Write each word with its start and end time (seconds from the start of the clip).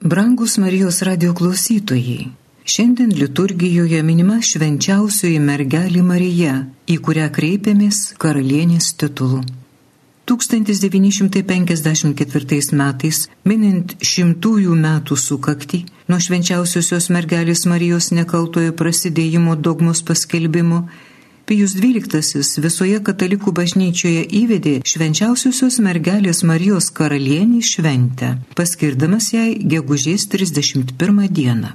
Brangus 0.00 0.58
Marijos 0.58 1.02
radio 1.02 1.34
klausytojai, 1.34 2.26
šiandien 2.64 3.12
liturgijoje 3.18 4.02
minima 4.06 4.38
švenčiausioji 4.38 5.40
mergelė 5.42 6.02
Marija, 6.06 6.70
į 6.86 7.02
kurią 7.02 7.26
kreipiamės 7.34 8.14
karalienės 8.22 8.94
titulu. 8.94 9.42
1954 10.30 12.78
metais, 12.78 13.26
minint 13.42 13.98
šimtųjų 13.98 14.70
metų 14.86 15.18
sukakti, 15.18 15.90
nuo 16.06 16.22
švenčiausiosios 16.22 17.10
mergelės 17.10 17.66
Marijos 17.66 18.14
nekaltojo 18.14 18.70
prasidėjimo 18.78 19.58
dogmos 19.58 20.06
paskelbimo, 20.06 20.86
Pijus 21.48 21.72
XII 21.80 22.60
visoje 22.60 22.98
katalikų 23.00 23.56
bažnyčioje 23.56 24.20
įvedė 24.36 24.84
švenčiausiosios 24.84 25.80
mergelės 25.80 26.44
Marijos 26.44 26.92
karalienį 26.92 27.64
šventę, 27.64 28.44
paskirdamas 28.58 29.32
jai 29.32 29.56
gegužės 29.72 30.28
31 30.34 30.92
dieną. 31.38 31.70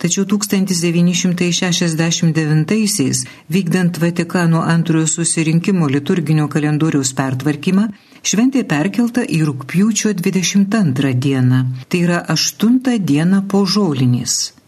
Tačiau 0.00 0.24
1969-aisiais, 0.24 3.20
vykdant 3.52 4.00
Vatikano 4.00 4.64
antrojo 4.64 5.04
susirinkimo 5.12 5.84
liturginio 5.92 6.48
kalendoriaus 6.48 7.12
pertvarkymą, 7.18 7.92
šventė 8.24 8.64
perkelta 8.70 9.20
į 9.20 9.44
rūpjūčio 9.50 10.16
22 10.16 11.12
dieną, 11.26 11.60
tai 11.92 12.00
yra 12.06 12.24
8 12.36 12.80
dieną 13.12 13.44
po 13.52 13.60
žolinės. 13.68 14.59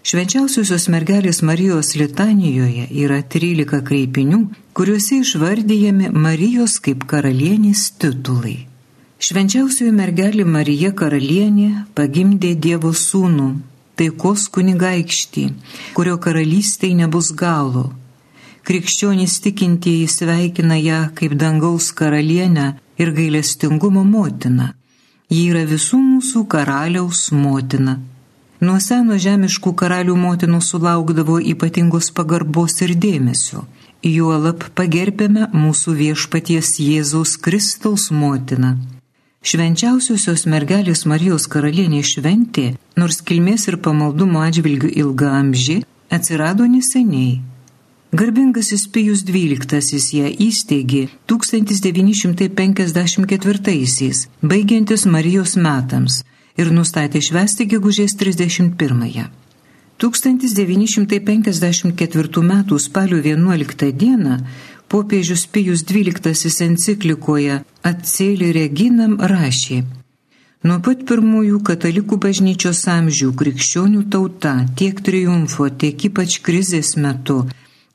Švenčiausiosios 0.00 0.86
mergelės 0.88 1.42
Marijos 1.44 1.92
litanijoje 2.00 2.86
yra 3.02 3.18
13 3.20 3.82
kreipinių, 3.84 4.38
kuriuose 4.72 5.18
išvardyjami 5.20 6.08
Marijos 6.16 6.78
kaip 6.80 7.04
karalienės 7.10 7.90
titulai. 8.00 8.54
Švenčiausioji 9.20 9.92
mergelė 9.92 10.46
Marija 10.48 10.94
karalienė 10.96 11.84
pagimdė 11.92 12.54
Dievo 12.56 12.94
sūnų, 12.96 13.48
taikos 14.00 14.46
kunigaikštį, 14.54 15.44
kurio 15.92 16.16
karalystėje 16.24 16.96
nebus 17.02 17.28
galo. 17.36 17.90
Krikščionys 18.64 19.34
tikintieji 19.44 20.06
sveikina 20.08 20.78
ją 20.80 21.02
kaip 21.18 21.34
dangaus 21.36 21.90
karalienę 21.92 22.70
ir 22.96 23.12
gailestingumo 23.12 24.06
motiną. 24.08 24.70
Ji 25.28 25.44
yra 25.52 25.66
visų 25.68 26.00
mūsų 26.00 26.46
karaliaus 26.48 27.28
motina. 27.36 27.98
Nuo 28.60 28.76
seno 28.84 29.16
žemiškų 29.16 29.70
karalių 29.72 30.12
motinų 30.20 30.58
sulaukdavo 30.60 31.40
ypatingos 31.52 32.10
pagarbos 32.12 32.74
ir 32.84 32.92
dėmesio. 32.92 33.64
Juolap 34.04 34.68
pagerbėme 34.76 35.48
mūsų 35.56 35.96
viešpaties 35.96 36.76
Jėzaus 36.84 37.40
Kristaus 37.40 38.12
motiną. 38.12 38.76
Švenčiausiosios 39.40 40.44
mergelės 40.44 41.08
Marijos 41.08 41.48
karalienė 41.48 42.04
šventė, 42.04 42.76
nors 43.00 43.24
kilmės 43.24 43.64
ir 43.72 43.80
pamaldumo 43.80 44.44
atžvilgių 44.44 44.92
ilga 44.92 45.32
amži, 45.38 45.80
atsirado 46.12 46.68
neseniai. 46.68 47.40
Garbingasis 48.12 48.84
Pijus 48.92 49.24
XII 49.24 49.96
ją 50.18 50.28
įsteigė 50.48 51.08
1954-aisiais, 51.32 54.28
baigiantis 54.44 55.08
Marijos 55.08 55.56
metams 55.56 56.28
ir 56.56 56.72
nustatė 56.72 57.20
švesti 57.22 57.66
gegužės 57.70 58.16
31-ąją. 58.16 59.24
1954 60.00 62.40
m. 62.40 62.78
spalio 62.78 63.20
11 63.20 63.92
d. 63.92 64.06
popiežius 64.88 65.46
Pijus 65.46 65.84
XII 65.84 66.66
enciklikoje 66.66 67.62
Atsėlį 67.84 68.52
Reginam 68.56 69.20
rašė 69.20 69.84
Nuo 70.60 70.76
pat 70.84 71.08
pirmųjų 71.08 71.64
katalikų 71.64 72.20
bažnyčios 72.20 72.84
amžių 72.92 73.32
krikščionių 73.32 74.02
tauta 74.12 74.68
tiek 74.76 74.98
triumfo, 75.00 75.72
tiek 75.72 75.96
ypač 76.10 76.36
krizės 76.44 77.00
metu 77.00 77.48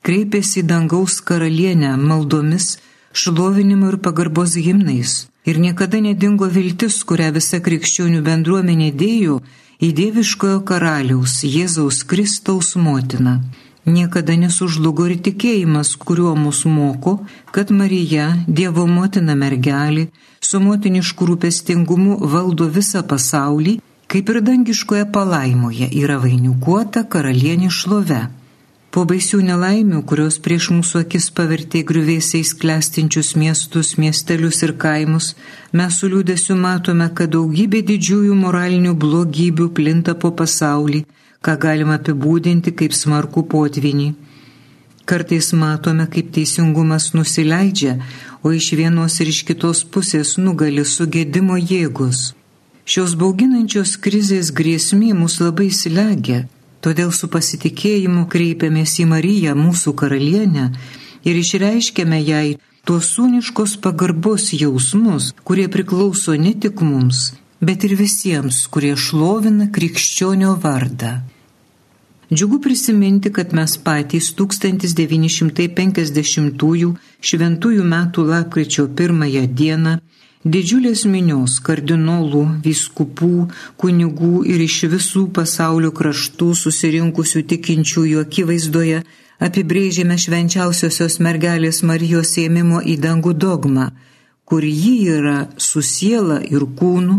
kreipėsi 0.06 0.62
į 0.62 0.66
dangaus 0.70 1.20
karalienę 1.28 1.92
maldomis, 1.98 2.78
šlovinimu 3.14 3.92
ir 3.92 3.98
pagarbos 4.02 4.56
gimnais 4.58 5.26
ir 5.46 5.60
niekada 5.62 6.00
nedingo 6.02 6.48
viltis, 6.56 6.98
kurią 7.08 7.30
visa 7.38 7.60
krikščionių 7.62 8.22
bendruomenė 8.26 8.90
dėjo 9.02 9.40
į 9.80 9.92
dieviškojo 10.00 10.60
karaliaus 10.68 11.40
Jėzaus 11.46 12.02
Kristaus 12.10 12.74
motiną. 12.76 13.40
Niekada 13.86 14.34
nesužlugo 14.34 15.04
ir 15.06 15.20
tikėjimas, 15.22 15.92
kuriuo 15.94 16.32
mus 16.34 16.64
moko, 16.66 17.20
kad 17.54 17.70
Marija, 17.70 18.32
Dievo 18.48 18.86
motina 18.90 19.36
mergelė, 19.38 20.08
su 20.40 20.58
motinišku 20.58 21.28
rūpestingumu 21.30 22.16
valdo 22.32 22.66
visą 22.78 23.04
pasaulį, 23.06 23.76
kaip 24.10 24.32
ir 24.32 24.40
dangiškoje 24.48 25.06
palaimoje 25.14 25.86
yra 26.02 26.18
vainikuota 26.18 27.04
karalienė 27.14 27.70
šlove. 27.70 28.24
Po 28.96 29.02
baisių 29.04 29.42
nelaimių, 29.44 29.98
kurios 30.08 30.38
prieš 30.40 30.70
mūsų 30.72 31.02
akis 31.02 31.26
pavertė 31.36 31.82
griuvėsiais 31.84 32.54
klestinčius 32.56 33.34
miestus, 33.36 33.90
miestelius 34.00 34.62
ir 34.64 34.72
kaimus, 34.84 35.26
mes 35.76 35.98
su 36.00 36.08
liūdėsiu 36.08 36.56
matome, 36.56 37.10
kad 37.18 37.34
daugybė 37.34 37.82
didžiųjų 37.90 38.38
moralinių 38.40 38.94
blogybių 39.02 39.66
plinta 39.76 40.14
po 40.22 40.30
pasaulį, 40.38 41.02
ką 41.44 41.58
galima 41.66 41.98
apibūdinti 42.00 42.72
kaip 42.72 42.96
smarkų 42.96 43.44
potvinį. 43.52 44.08
Kartais 45.04 45.52
matome, 45.52 46.08
kaip 46.16 46.32
teisingumas 46.32 47.12
nusileidžia, 47.12 47.98
o 48.40 48.56
iš 48.56 48.72
vienos 48.80 49.20
ir 49.20 49.28
iš 49.36 49.44
kitos 49.52 49.84
pusės 49.84 50.38
nugali 50.40 50.88
sugėdimo 50.96 51.60
jėgos. 51.60 52.32
Šios 52.88 53.12
bauginančios 53.20 53.98
krizės 54.00 54.56
grėsmė 54.56 55.12
mus 55.20 55.42
labai 55.44 55.68
slegia 55.84 56.46
Todėl 56.86 57.08
su 57.10 57.26
pasitikėjimu 57.26 58.28
kreipiamės 58.30 58.92
į 59.02 59.10
Mariją, 59.10 59.58
mūsų 59.58 59.90
karalienę, 59.98 60.70
ir 61.26 61.34
išreiškiame 61.40 62.20
jai 62.22 62.62
tuos 62.86 63.08
sūniškos 63.16 63.82
pagarbos 63.82 64.54
jausmus, 64.54 65.34
kurie 65.42 65.66
priklauso 65.66 66.38
ne 66.38 66.54
tik 66.54 66.78
mums, 66.86 67.34
bet 67.58 67.82
ir 67.88 67.96
visiems, 67.98 68.70
kurie 68.70 68.94
šlovina 68.94 69.66
krikščionio 69.74 70.54
vardą. 70.62 71.26
Džiugu 72.30 72.62
prisiminti, 72.62 73.34
kad 73.34 73.50
mes 73.54 73.76
patys 73.82 74.30
1950 74.38 76.94
šventųjų 77.30 77.84
metų 77.96 78.20
lapkričio 78.30 78.86
pirmąją 78.98 79.44
dieną 79.58 79.92
Didžiulės 80.46 81.00
minios 81.10 81.56
kardinolų, 81.66 82.40
vyskupų, 82.62 83.48
kunigų 83.82 84.44
ir 84.46 84.60
iš 84.62 84.76
visų 84.92 85.22
pasaulio 85.34 85.88
kraštų 85.90 86.52
susirinkusių 86.60 87.40
tikinčiųjų 87.50 88.20
akivaizdoje 88.22 89.00
apibrėžėme 89.42 90.14
švenčiausiosios 90.22 91.18
mergelės 91.26 91.82
Marijos 91.90 92.36
ėmimo 92.38 92.78
į 92.78 92.94
dangų 93.02 93.32
dogmą, 93.42 93.88
kur 94.46 94.62
ji 94.62 94.94
yra 95.16 95.48
su 95.58 95.82
siela 95.82 96.38
ir 96.46 96.62
kūnu, 96.78 97.16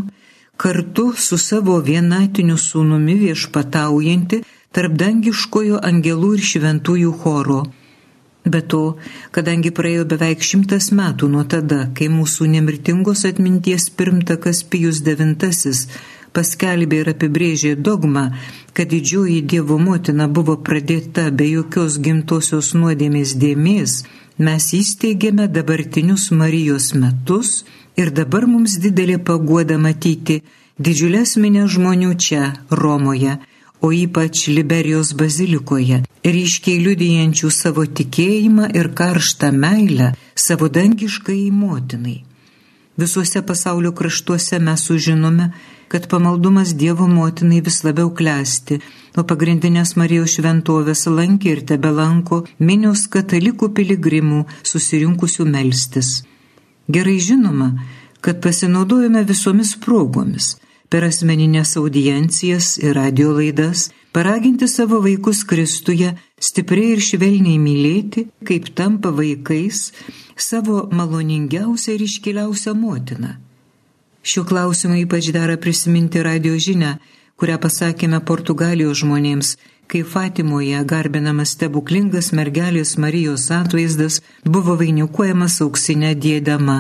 kartu 0.55 1.09
su 1.27 1.35
savo 1.35 1.81
vienatiniu 1.89 2.55
sūnumi 2.55 3.17
viešpataujanti 3.25 4.39
tarp 4.71 4.95
dangiškojo 5.03 5.83
angelų 5.91 6.37
ir 6.37 6.47
šventųjų 6.53 7.11
choro 7.25 7.59
Be 8.47 8.61
to, 8.71 8.83
kadangi 9.35 9.73
praėjo 9.75 10.05
beveik 10.11 10.43
šimtas 10.49 10.91
metų 10.95 11.27
nuo 11.33 11.43
tada, 11.53 11.79
kai 11.97 12.07
mūsų 12.13 12.47
nemirtingos 12.53 13.25
atminties 13.27 13.89
pirmtakas 13.99 14.63
Pijus 14.71 15.01
IX 15.03 15.87
paskelbė 16.37 17.01
ir 17.01 17.09
apibrėžė 17.13 17.73
dogmą, 17.87 18.27
kad 18.77 18.91
didžioji 18.93 19.41
Dievo 19.51 19.79
motina 19.81 20.27
buvo 20.37 20.55
pradėta 20.69 21.27
be 21.39 21.47
jokios 21.49 21.97
gimtosios 22.05 22.73
nuodėmės 22.77 23.33
dėmės, 23.41 23.97
mes 24.37 24.69
įsteigėme 24.79 25.47
dabartinius 25.57 26.29
Marijos 26.41 26.93
metus 26.93 27.63
ir 27.97 28.13
dabar 28.21 28.45
mums 28.53 28.77
didelė 28.83 29.17
paguoda 29.29 29.79
matyti 29.81 30.41
didžiulės 30.77 31.37
minę 31.41 31.65
žmonių 31.73 32.13
čia, 32.21 32.43
Romoje, 32.69 33.39
o 33.81 33.91
ypač 33.93 34.47
Liberijos 34.47 35.13
bazilikoje, 35.17 36.01
ryškiai 36.25 36.79
liudijančių 36.85 37.49
savo 37.53 37.85
tikėjimą 37.85 38.71
ir 38.77 38.91
karštą 38.97 39.51
meilę 39.53 40.13
savo 40.35 40.69
dangiškai 40.69 41.51
motinai. 41.51 42.23
Visuose 42.97 43.43
pasaulio 43.45 43.91
kraštuose 43.91 44.59
mes 44.59 44.83
sužinome, 44.87 45.51
kad 45.87 46.07
pamaldumas 46.09 46.73
Dievo 46.75 47.07
motinai 47.07 47.61
vis 47.61 47.83
labiau 47.85 48.09
klesti, 48.09 48.79
o 49.17 49.23
pagrindinės 49.23 49.95
Marijos 49.97 50.33
šventovės 50.37 51.05
lankė 51.07 51.53
ir 51.53 51.61
tebelanko 51.69 52.43
minios 52.59 53.05
katalikų 53.13 53.69
piligrimų 53.77 54.43
susirinkusių 54.63 55.45
melstis. 55.45 56.23
Gerai 56.89 57.19
žinoma, 57.21 57.71
kad 58.21 58.41
pasinaudojame 58.41 59.23
visomis 59.29 59.75
progomis 59.85 60.55
per 60.89 61.03
asmeninės 61.07 61.75
audiencijas 61.79 62.77
ir 62.79 62.95
radio 62.95 63.33
laidas, 63.35 63.89
paraginti 64.15 64.67
savo 64.71 65.01
vaikus 65.03 65.43
Kristuje 65.47 66.13
stipriai 66.39 66.95
ir 66.95 67.03
švelniai 67.03 67.59
mylėti, 67.61 68.27
kaip 68.47 68.71
tampa 68.77 69.11
vaikais 69.11 69.91
savo 70.37 70.87
maloningiausią 70.91 71.97
ir 71.97 72.05
iškiliausią 72.07 72.73
motiną. 72.77 73.35
Šiuo 74.27 74.43
klausimu 74.47 74.97
ypač 75.03 75.31
dera 75.31 75.55
prisiminti 75.57 76.23
radio 76.23 76.57
žinę, 76.59 76.97
kurią 77.39 77.57
pasakėme 77.63 78.19
Portugalijos 78.27 79.03
žmonėms, 79.03 79.55
kai 79.87 80.03
Fatimoje 80.03 80.81
garbinamas 80.83 81.53
stebuklingas 81.55 82.33
mergelės 82.35 82.97
Marijos 82.99 83.47
atvaizdas 83.55 84.19
buvo 84.43 84.75
vainikuojamas 84.81 85.61
auksinė 85.63 86.11
dėdama. 86.15 86.79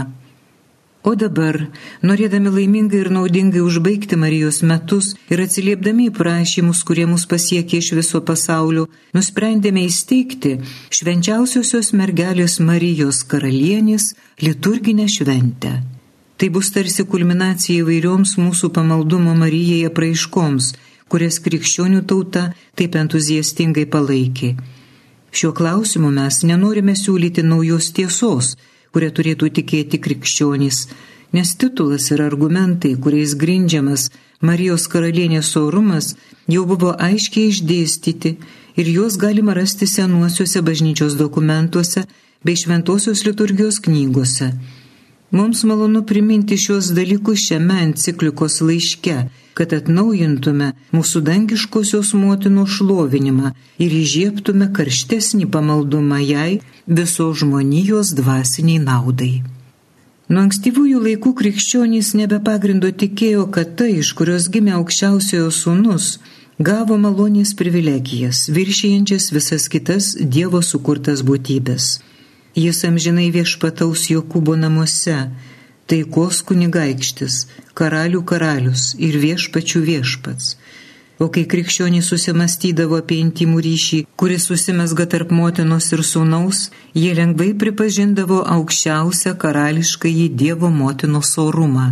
O 1.05 1.13
dabar, 1.15 1.59
norėdami 2.03 2.51
laimingai 2.51 3.03
ir 3.03 3.09
naudingai 3.13 3.61
užbaigti 3.63 4.17
Marijos 4.19 4.61
metus 4.65 5.13
ir 5.31 5.43
atsiliepdami 5.43 6.09
į 6.09 6.13
prašymus, 6.17 6.81
kurie 6.87 7.05
mus 7.07 7.27
pasiekė 7.29 7.79
iš 7.83 7.91
viso 7.99 8.21
pasaulio, 8.25 8.87
nusprendėme 9.15 9.85
įsteigti 9.87 10.57
švenčiausiosios 10.97 11.93
mergelės 11.93 12.57
Marijos 12.59 13.21
karalienės 13.29 14.15
liturginę 14.41 15.07
šventę. 15.07 15.77
Tai 16.37 16.49
bus 16.53 16.69
tarsi 16.73 17.05
kulminacija 17.09 17.81
įvairioms 17.81 18.35
mūsų 18.37 18.69
pamaldumo 18.73 19.33
Marijai 19.37 19.87
apraiškoms, 19.89 20.73
kurias 21.09 21.39
krikščionių 21.41 22.03
tauta 22.09 22.51
taip 22.77 22.97
entuziastingai 22.99 23.87
palaikė. 23.89 24.55
Šiuo 25.31 25.53
klausimu 25.57 26.11
mes 26.13 26.43
nenorime 26.49 26.93
siūlyti 26.97 27.43
naujos 27.45 27.89
tiesos, 27.95 28.55
kurie 28.97 29.11
turėtų 29.13 29.51
tikėti 29.59 29.99
krikščionys, 30.01 30.77
nes 31.37 31.49
titulas 31.61 32.07
ir 32.09 32.23
argumentai, 32.25 32.95
kuriais 32.97 33.35
grindžiamas 33.37 34.07
Marijos 34.41 34.87
karalienės 34.89 35.51
orumas, 35.59 36.15
jau 36.49 36.63
buvo 36.65 36.95
aiškiai 37.07 37.51
išdėstyti 37.51 38.31
ir 38.81 38.89
juos 38.95 39.19
galima 39.21 39.53
rasti 39.53 39.85
senuosiuose 39.91 40.63
bažnyčios 40.65 41.13
dokumentuose 41.21 42.07
bei 42.41 42.57
šventosios 42.57 43.21
liturgijos 43.27 43.77
knygose. 43.85 44.49
Mums 45.29 45.61
malonu 45.69 46.01
priminti 46.01 46.57
šios 46.57 46.89
dalykus 46.97 47.45
šiame 47.45 47.77
enciklikos 47.83 48.63
laiške, 48.65 49.17
kad 49.57 49.73
atnaujintume 49.73 50.71
mūsų 50.93 51.23
dangiškosios 51.25 52.13
motinos 52.13 52.75
šlovinimą 52.77 53.53
ir 53.81 53.95
įžiebtume 54.03 54.69
karštesnį 54.77 55.49
pamaldumą 55.53 56.19
jai 56.21 56.59
viso 56.99 57.27
žmonijos 57.41 58.13
dvasiniai 58.19 58.83
naudai. 58.83 59.35
Nuo 60.27 60.43
ankstyvųjų 60.43 61.01
laikų 61.05 61.31
krikščionys 61.39 62.11
nebepagrindo 62.19 62.91
tikėjo, 63.01 63.45
kad 63.55 63.77
tai, 63.79 63.93
iš 64.03 64.11
kurios 64.19 64.49
gimė 64.51 64.73
aukščiausiojo 64.75 65.51
sūnus, 65.55 66.17
gavo 66.59 66.97
malonės 66.99 67.53
privilegijas, 67.55 68.47
viršijančias 68.51 69.31
visas 69.31 69.69
kitas 69.71 70.11
Dievo 70.19 70.59
sukurtas 70.61 71.23
būtybės. 71.23 72.01
Jis 72.57 72.83
amžinai 72.89 73.29
viešpataus 73.31 74.09
Jokūbo 74.11 74.57
namuose, 74.59 75.17
taikos 75.91 76.41
kunigaikštis, 76.47 77.45
karalių 77.77 78.23
karalius 78.31 78.91
ir 78.99 79.17
viešpačių 79.23 79.83
viešpats. 79.91 80.55
O 81.17 81.31
kai 81.33 81.47
krikščionys 81.49 82.11
susimastydavo 82.11 82.99
apie 83.01 83.17
intimų 83.23 83.61
ryšį, 83.65 83.99
kuris 84.21 84.43
susimesga 84.51 85.07
tarp 85.09 85.31
motinos 85.33 85.87
ir 85.95 86.03
sūnaus, 86.05 86.67
jie 86.93 87.15
lengvai 87.17 87.55
pripažindavo 87.63 88.43
aukščiausią 88.57 89.33
karališką 89.41 90.11
į 90.11 90.27
Dievo 90.43 90.69
motinos 90.69 91.33
orumą. 91.41 91.87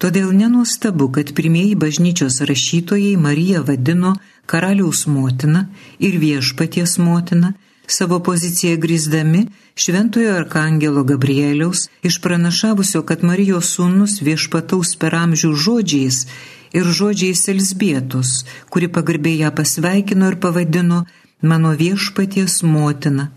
Todėl 0.00 0.30
nenuostabu, 0.32 1.10
kad 1.12 1.34
pirmieji 1.36 1.74
bažnyčios 1.76 2.40
rašytojai 2.48 3.18
Mariją 3.20 3.66
vadino 3.68 4.14
karaliaus 4.48 5.04
motina 5.06 5.66
ir 6.00 6.16
viešpaties 6.22 6.96
motina, 7.04 7.52
savo 7.92 8.20
poziciją 8.20 8.76
grįsdami 8.80 9.46
šventojo 9.74 10.34
arkangelo 10.36 11.04
Gabrieliaus, 11.04 11.88
išpranašavusio, 12.02 13.02
kad 13.02 13.24
Marijos 13.24 13.72
sūnus 13.76 14.20
viešpataus 14.26 14.94
per 15.00 15.16
amžių 15.18 15.50
žodžiais 15.64 16.26
ir 16.72 16.86
žodžiais 16.98 17.48
Elsbietos, 17.52 18.44
kuri 18.70 18.88
pagarbiai 18.88 19.42
ją 19.42 19.50
pasveikino 19.56 20.30
ir 20.30 20.38
pavadino 20.44 21.04
mano 21.42 21.74
viešpaties 21.82 22.62
motina. 22.62 23.30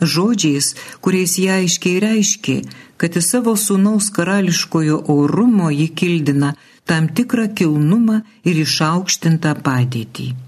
Žodžiais, 0.00 0.74
kuriais 1.02 1.38
ją 1.42 1.60
aiškiai 1.60 2.02
reiškė, 2.02 2.56
kad 2.98 3.18
į 3.18 3.22
savo 3.30 3.54
sūnaus 3.58 4.12
karališkojo 4.14 5.04
orumo 5.14 5.72
jį 5.74 5.88
kildina 6.00 6.54
tam 6.88 7.08
tikrą 7.10 7.48
kilnumą 7.58 8.22
ir 8.48 8.62
išaukštintą 8.66 9.58
padėtį. 9.66 10.47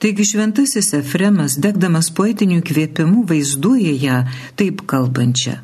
Taigi 0.00 0.24
šventasis 0.24 0.94
Efremas, 0.96 1.58
degdamas 1.60 2.06
poetiniu 2.16 2.62
kvėpimu, 2.64 3.26
vaizduoja 3.28 3.90
ją 4.00 4.20
taip 4.56 4.80
kalbančią. 4.88 5.58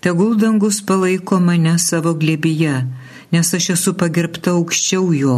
Tegul 0.00 0.32
dangus 0.40 0.78
palaiko 0.88 1.42
mane 1.44 1.74
savo 1.78 2.14
glėbyje, 2.22 2.78
nes 3.36 3.52
aš 3.58 3.68
esu 3.76 3.94
pagerbta 4.00 4.54
aukščiau 4.56 5.12
jo. 5.18 5.36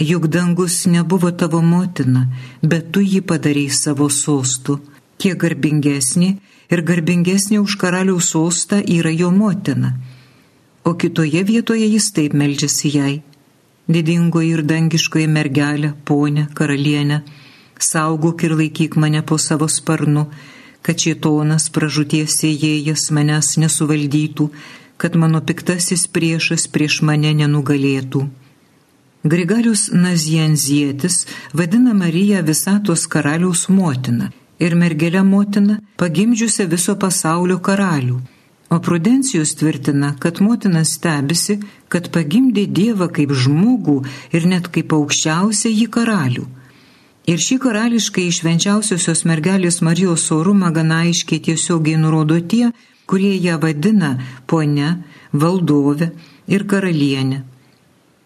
Juk 0.00 0.30
dangus 0.32 0.78
nebuvo 0.88 1.34
tavo 1.42 1.60
motina, 1.60 2.24
bet 2.62 2.88
tu 2.96 3.04
jį 3.04 3.20
padarėjai 3.28 3.80
savo 3.82 4.08
sostų. 4.08 4.80
Kiek 5.20 5.36
garbingesnė 5.44 6.32
ir 6.72 6.86
garbingesnė 6.88 7.60
už 7.60 7.76
karaliaus 7.84 8.32
sostą 8.32 8.80
yra 8.80 9.12
jo 9.12 9.28
motina. 9.28 9.92
O 10.88 10.96
kitoje 10.96 11.44
vietoje 11.44 11.84
jis 11.84 12.12
taip 12.16 12.32
meldžiasi 12.32 12.96
jai 12.96 13.16
didingoji 13.88 14.52
ir 14.56 14.62
dangiškoji 14.66 15.26
mergelė, 15.30 15.92
ponė, 16.08 16.46
karalienė, 16.58 17.22
saugok 17.78 18.46
ir 18.46 18.56
laikyk 18.60 18.96
mane 18.96 19.22
po 19.22 19.38
savo 19.38 19.68
sparnu, 19.68 20.26
kad 20.82 21.02
šietonas 21.02 21.68
pražūties 21.74 22.38
įėjęs 22.50 23.10
manęs 23.16 23.56
nesuvaldytų, 23.62 24.50
kad 24.96 25.16
mano 25.18 25.42
piktasis 25.42 26.06
priešas 26.08 26.66
prieš 26.72 27.02
mane 27.02 27.34
nenugalėtų. 27.40 28.26
Grigalius 29.26 29.88
Nazienzietis 29.92 31.26
vadina 31.52 31.94
Mariją 31.94 32.44
visatos 32.46 33.08
karaliaus 33.10 33.66
motiną 33.68 34.30
ir 34.62 34.76
mergelę 34.78 35.24
motiną 35.26 35.80
pagimdžiusią 35.98 36.68
viso 36.70 36.94
pasaulio 36.96 37.58
karalių 37.58 38.20
O 38.70 38.80
Prudencijus 38.80 39.54
tvirtina, 39.54 40.16
kad 40.18 40.40
motina 40.42 40.82
stebisi, 40.84 41.60
kad 41.88 42.10
pagimdė 42.10 42.66
Dievą 42.66 43.06
kaip 43.14 43.30
žmogų 43.30 44.00
ir 44.34 44.46
net 44.50 44.66
kaip 44.74 44.94
aukščiausią 44.96 45.70
jį 45.70 45.86
karalių. 45.96 46.46
Ir 47.30 47.42
šį 47.42 47.56
karališkai 47.62 48.26
išvenčiausiosios 48.30 49.24
mergelės 49.26 49.80
Marijos 49.86 50.26
orumą 50.34 50.72
gana 50.74 51.00
aiškiai 51.06 51.42
tiesiogiai 51.46 51.98
nurodo 52.02 52.38
tie, 52.40 52.70
kurie 53.06 53.34
ją 53.38 53.58
vadina 53.62 54.12
ponia, 54.46 54.96
valdove 55.32 56.10
ir 56.46 56.66
karalienė. 56.70 57.42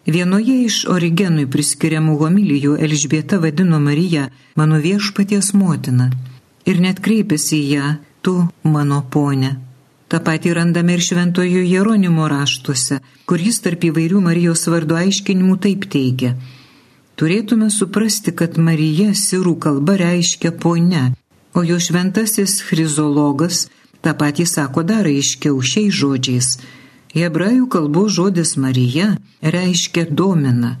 Vienoje 0.09 0.57
iš 0.65 0.83
origenui 0.89 1.45
priskiriamų 1.45 2.17
homilijų 2.17 2.77
Elžbieta 2.81 3.37
vadino 3.41 3.77
Mariją 3.79 4.29
mano 4.57 4.81
viešpaties 4.81 5.53
motina 5.53 6.09
ir 6.65 6.81
net 6.81 7.01
kreipėsi 7.05 7.57
į 7.57 7.67
ją, 7.75 7.91
tu 8.25 8.39
mano 8.63 9.03
ponė. 9.13 9.70
Ta 10.11 10.19
pati 10.19 10.51
randame 10.53 10.93
ir 10.93 10.99
šventojo 10.99 11.61
Jeronimo 11.63 12.25
raštuose, 12.27 12.97
kur 13.25 13.39
jis 13.39 13.61
tarp 13.63 13.85
įvairių 13.87 14.19
Marijos 14.25 14.65
vardo 14.67 14.97
aiškinimų 14.99 15.55
taip 15.63 15.85
teigia. 15.93 16.33
Turėtume 17.15 17.69
suprasti, 17.71 18.33
kad 18.35 18.57
Marija 18.59 19.13
sirų 19.15 19.53
kalba 19.63 19.95
reiškia 20.01 20.51
ponia, 20.65 21.05
o 21.55 21.63
jo 21.63 21.79
šventasis 21.79 22.57
chrizologas 22.67 23.69
tą 24.03 24.11
patį 24.19 24.49
sako 24.51 24.83
dar 24.91 25.07
aiškiau 25.07 25.63
šiais 25.71 25.95
žodžiais. 26.01 26.51
Hebrajų 27.15 27.71
kalbos 27.71 28.11
žodis 28.19 28.57
Marija 28.59 29.13
reiškia 29.55 30.09
domina. 30.11 30.75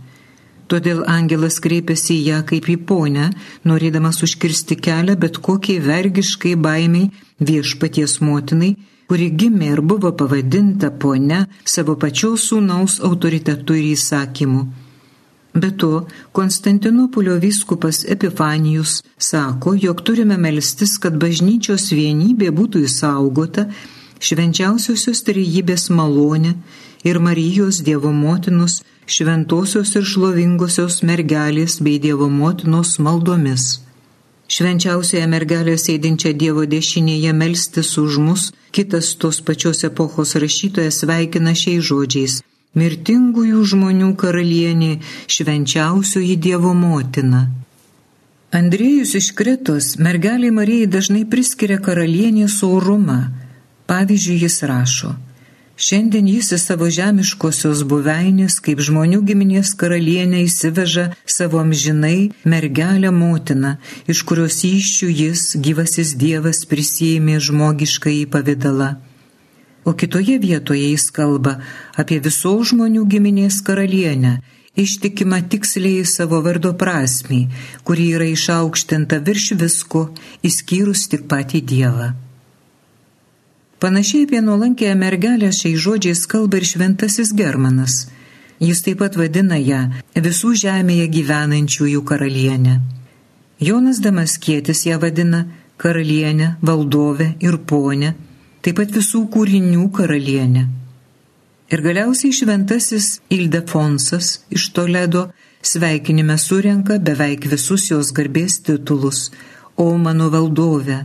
Todėl 0.67 1.05
angelas 1.07 1.63
kreipiasi 1.63 2.17
į 2.19 2.21
ją 2.33 2.43
kaip 2.51 2.67
į 2.67 2.81
ponę, 2.83 3.31
norėdamas 3.63 4.23
užkirsti 4.27 4.75
kelią 4.75 5.15
bet 5.23 5.39
kokiai 5.39 5.79
vergiškai 5.87 6.57
baimiai 6.67 7.13
viešpaties 7.39 8.19
motinai 8.19 8.75
kuri 9.11 9.25
gimė 9.35 9.73
ir 9.75 9.79
buvo 9.83 10.09
pavadinta 10.19 10.87
ponia 11.03 11.41
savo 11.71 11.97
pačios 11.99 12.45
sūnaus 12.47 12.93
autoritetu 13.07 13.75
ir 13.75 13.89
įsakymu. 13.89 14.61
Be 15.63 15.71
to, 15.81 15.89
Konstantinopolio 16.31 17.35
vyskupas 17.43 18.05
Epifanijus 18.15 18.93
sako, 19.19 19.75
jog 19.75 20.05
turime 20.07 20.37
melstis, 20.39 20.95
kad 20.95 21.19
bažnyčios 21.19 21.89
vienybė 21.91 22.53
būtų 22.55 22.85
įsaugota 22.87 23.67
švenčiausiosios 24.23 25.25
trejybės 25.27 25.89
malonė 25.91 26.55
ir 27.03 27.19
Marijos 27.19 27.83
Dievo 27.83 28.15
motinos, 28.15 28.79
šventosios 29.11 29.91
ir 29.99 30.07
šlovingosios 30.07 31.01
mergelės 31.03 31.81
bei 31.83 31.99
Dievo 31.99 32.31
motinos 32.31 32.95
maldomis 33.03 33.73
švenčiausioje 34.55 35.27
mergelė 35.31 35.77
sėdinčią 35.79 36.33
Dievo 36.41 36.65
dešinėje 36.73 37.31
melstis 37.41 37.91
už 38.01 38.19
mus, 38.25 38.43
kitas 38.75 39.13
tos 39.21 39.39
pačios 39.47 39.83
epochos 39.87 40.35
rašytojas 40.43 41.01
sveikina 41.03 41.53
šiais 41.61 41.83
žodžiais- 41.89 42.33
mirtingųjų 42.79 43.63
žmonių 43.71 44.11
karalienė, 44.21 44.93
švenčiausioji 45.27 46.35
Dievo 46.45 46.73
motina. 46.73 47.41
Andriejus 48.51 49.15
iš 49.15 49.31
Kretos 49.31 49.95
mergeliai 50.05 50.51
Marijai 50.51 50.87
dažnai 50.95 51.23
priskiria 51.31 51.77
karalienės 51.79 52.57
orumą. 52.67 53.21
Pavyzdžiui, 53.87 54.41
jis 54.43 54.57
rašo: 54.67 55.15
Šiandien 55.81 56.27
jis 56.29 56.51
į 56.53 56.57
savo 56.61 56.87
žemiškosios 56.93 57.79
buveinės, 57.89 58.59
kaip 58.61 58.83
žmonių 58.85 59.23
giminės 59.25 59.71
karalienė 59.81 60.43
įsiveža 60.45 61.07
savo 61.25 61.57
amžinai 61.57 62.29
mergelę 62.53 63.09
motiną, 63.15 63.71
iš 64.05 64.21
kurios 64.29 64.59
iššių 64.67 65.09
jis, 65.09 65.47
gyvasis 65.65 66.13
Dievas, 66.21 66.61
prisėmė 66.69 67.39
žmogišką 67.41 68.13
į 68.19 68.23
pavydalą. 68.35 68.91
O 69.81 69.97
kitoje 69.97 70.37
vietoje 70.37 70.93
jis 70.93 71.09
kalba 71.17 71.57
apie 71.97 72.21
visos 72.21 72.75
žmonių 72.75 73.07
giminės 73.09 73.63
karalienę, 73.65 74.37
ištikima 74.77 75.41
tiksliai 75.49 76.05
savo 76.05 76.45
vardo 76.45 76.77
prasmiai, 76.77 77.47
kuri 77.81 78.11
yra 78.19 78.29
išaukštinta 78.37 79.25
virš 79.25 79.55
visko, 79.63 80.11
įskyrus 80.45 81.09
tik 81.09 81.25
patį 81.31 81.65
Dievą. 81.73 82.13
Panašiai 83.81 84.25
apie 84.27 84.39
nuolankę 84.45 84.89
mergelę 84.95 85.47
šiais 85.59 85.79
žodžiais 85.83 86.19
kalba 86.29 86.59
ir 86.59 86.65
šventasis 86.71 87.29
Germanas. 87.33 87.93
Jis 88.61 88.83
taip 88.85 88.99
pat 89.01 89.15
vadina 89.17 89.57
ją 89.57 89.79
visų 90.27 90.51
žemėje 90.63 91.07
gyvenančiųjų 91.15 92.01
karalienę. 92.09 92.75
Jonas 93.67 93.97
Damaskietis 94.05 94.85
ją 94.85 94.99
vadina 95.01 95.39
karalienę, 95.81 96.47
valdovę 96.61 97.27
ir 97.47 97.57
ponę, 97.71 98.11
taip 98.61 98.77
pat 98.77 98.93
visų 98.97 99.23
kūrinių 99.33 99.87
karalienę. 99.97 100.63
Ir 101.73 101.81
galiausiai 101.81 102.37
šventasis 102.37 103.07
Ildefonsas 103.33 104.27
iš 104.53 104.67
Toledo 104.77 105.23
sveikinime 105.71 106.37
surenka 106.37 106.99
beveik 107.09 107.49
visus 107.49 107.89
jos 107.89 108.13
garbės 108.13 108.61
titulus, 108.61 109.31
o 109.75 109.89
mano 109.97 110.29
valdove, 110.29 110.99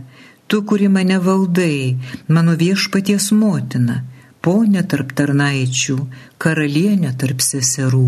tu, 0.47 0.63
kuri 0.63 0.87
mane 0.87 1.19
valdai, 1.27 1.97
mano 2.27 2.55
viešpaties 2.61 3.31
motina, 3.41 4.01
ponė 4.41 4.83
tarp 4.91 5.11
tarnaičių, 5.17 5.97
karalienė 6.43 7.13
tarp 7.21 7.43
seserų. 7.43 8.07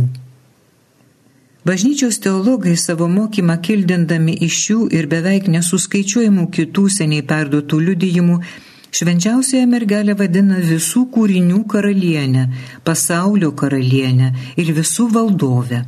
Bažnyčios 1.68 2.18
teologai 2.24 2.78
savo 2.80 3.10
mokymą 3.12 3.60
kildindami 3.66 4.34
iš 4.48 4.64
šių 4.66 4.80
ir 4.96 5.10
beveik 5.12 5.52
nesuskaičiuojamų 5.52 6.48
kitų 6.56 6.88
seniai 6.96 7.26
perduotų 7.32 7.80
liudijimų 7.90 8.40
Švenčiausiąją 8.90 9.68
mergelę 9.70 10.16
vadina 10.18 10.58
visų 10.66 11.04
kūrinių 11.14 11.60
karalienę, 11.70 12.48
pasaulio 12.88 13.52
karalienę 13.54 14.32
ir 14.58 14.72
visų 14.74 15.06
valdovę. 15.14 15.84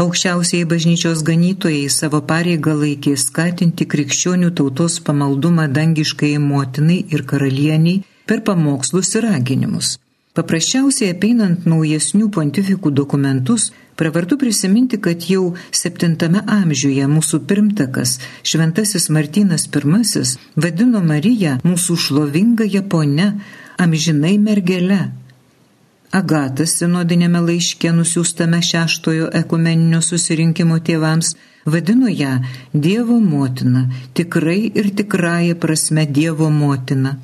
Aukščiausiai 0.00 0.64
bažnyčios 0.64 1.20
ganytojai 1.26 1.88
savo 1.92 2.22
pareigą 2.28 2.72
laikė 2.82 3.12
skatinti 3.20 3.84
krikščionių 3.94 4.52
tautos 4.56 4.96
pamaldumą 5.04 5.66
dangiškai 5.78 6.38
motinai 6.40 7.02
ir 7.12 7.26
karalieniai 7.28 8.00
per 8.26 8.40
pamokslus 8.46 9.12
ir 9.18 9.28
raginimus. 9.28 9.98
Paprasčiausiai 10.32 11.12
apeinant 11.12 11.66
naujesnių 11.68 12.30
pontifikų 12.32 12.90
dokumentus, 12.96 13.66
pravartu 14.00 14.38
prisiminti, 14.40 14.96
kad 14.96 15.26
jau 15.28 15.50
7 15.76 16.40
amžiuje 16.40 17.08
mūsų 17.16 17.42
pirmtakas 17.50 18.18
Šventasis 18.42 19.10
Martynas 19.12 19.68
I 19.68 20.22
vadino 20.56 21.02
Mariją 21.04 21.58
mūsų 21.64 21.96
šlovingąją 22.06 22.88
ponę, 22.88 23.32
amžinai 23.76 24.38
mergelę 24.38 25.12
Agatas 26.12 26.74
sinodinėme 26.76 27.40
laiške 27.40 27.88
nusiųstame 27.96 28.58
šeštojo 28.68 29.30
ekumeninio 29.38 30.00
susirinkimo 30.04 30.74
tėvams 30.84 31.30
vadino 31.74 32.10
ją 32.12 32.32
Dievo 32.86 33.14
motina, 33.20 33.86
tikrai 34.18 34.58
ir 34.80 34.90
tikrąją 34.98 35.54
prasme 35.62 36.02
Dievo 36.18 36.50
motina. 36.52 37.14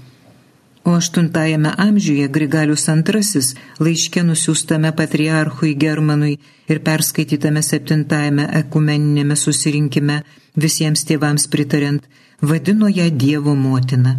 O 0.89 0.95
aštuntajame 0.97 1.73
amžiuje 1.85 2.29
Grigalius 2.37 2.87
II 2.89 3.43
laiške 3.87 4.23
nusiųstame 4.29 4.93
patriarchui 5.01 5.75
Germanui 5.83 6.39
ir 6.73 6.81
perskaitytame 6.87 7.63
septintajame 7.67 8.47
ekumeninėme 8.63 9.37
susirinkime 9.37 10.17
visiems 10.65 11.03
tėvams 11.11 11.45
pritariant, 11.53 12.01
vadino 12.41 12.89
ją 12.89 13.11
Dievo 13.25 13.53
motina. 13.67 14.17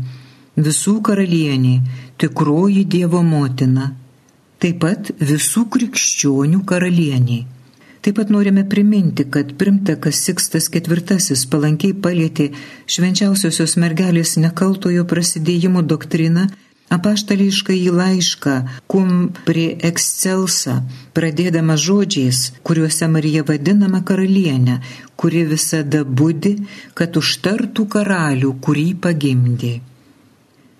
Visų 0.70 0.96
karalienė, 1.10 1.74
tikroji 2.22 2.86
Dievo 2.98 3.24
motina 3.34 3.90
taip 4.60 4.82
pat 4.84 5.14
visų 5.20 5.66
krikščionių 5.74 6.64
karalieniai. 6.68 7.46
Taip 8.00 8.16
pat 8.16 8.30
norime 8.32 8.64
priminti, 8.70 9.26
kad 9.28 9.58
primtakas 9.60 10.22
Sikstas 10.24 10.70
IV 10.72 11.02
palankiai 11.52 11.96
palėtė 12.06 12.52
švenčiausiosios 12.88 13.76
mergelės 13.76 14.38
nekaltojo 14.40 15.04
prasidėjimo 15.04 15.84
doktriną, 15.84 16.48
apaštališką 16.96 17.76
į 17.76 17.92
laišką 17.98 18.56
cum 18.92 19.12
prie 19.46 19.68
excelsa, 19.90 20.80
pradėdama 21.14 21.76
žodžiais, 21.76 22.54
kuriuose 22.64 23.12
Marija 23.12 23.44
vadinama 23.52 24.02
karalienė, 24.08 24.80
kuri 25.20 25.44
visada 25.52 26.06
būdi, 26.08 26.56
kad 26.96 27.20
užtartų 27.20 27.88
karalių, 27.98 28.56
kurį 28.64 28.90
pagimdė. 29.04 29.76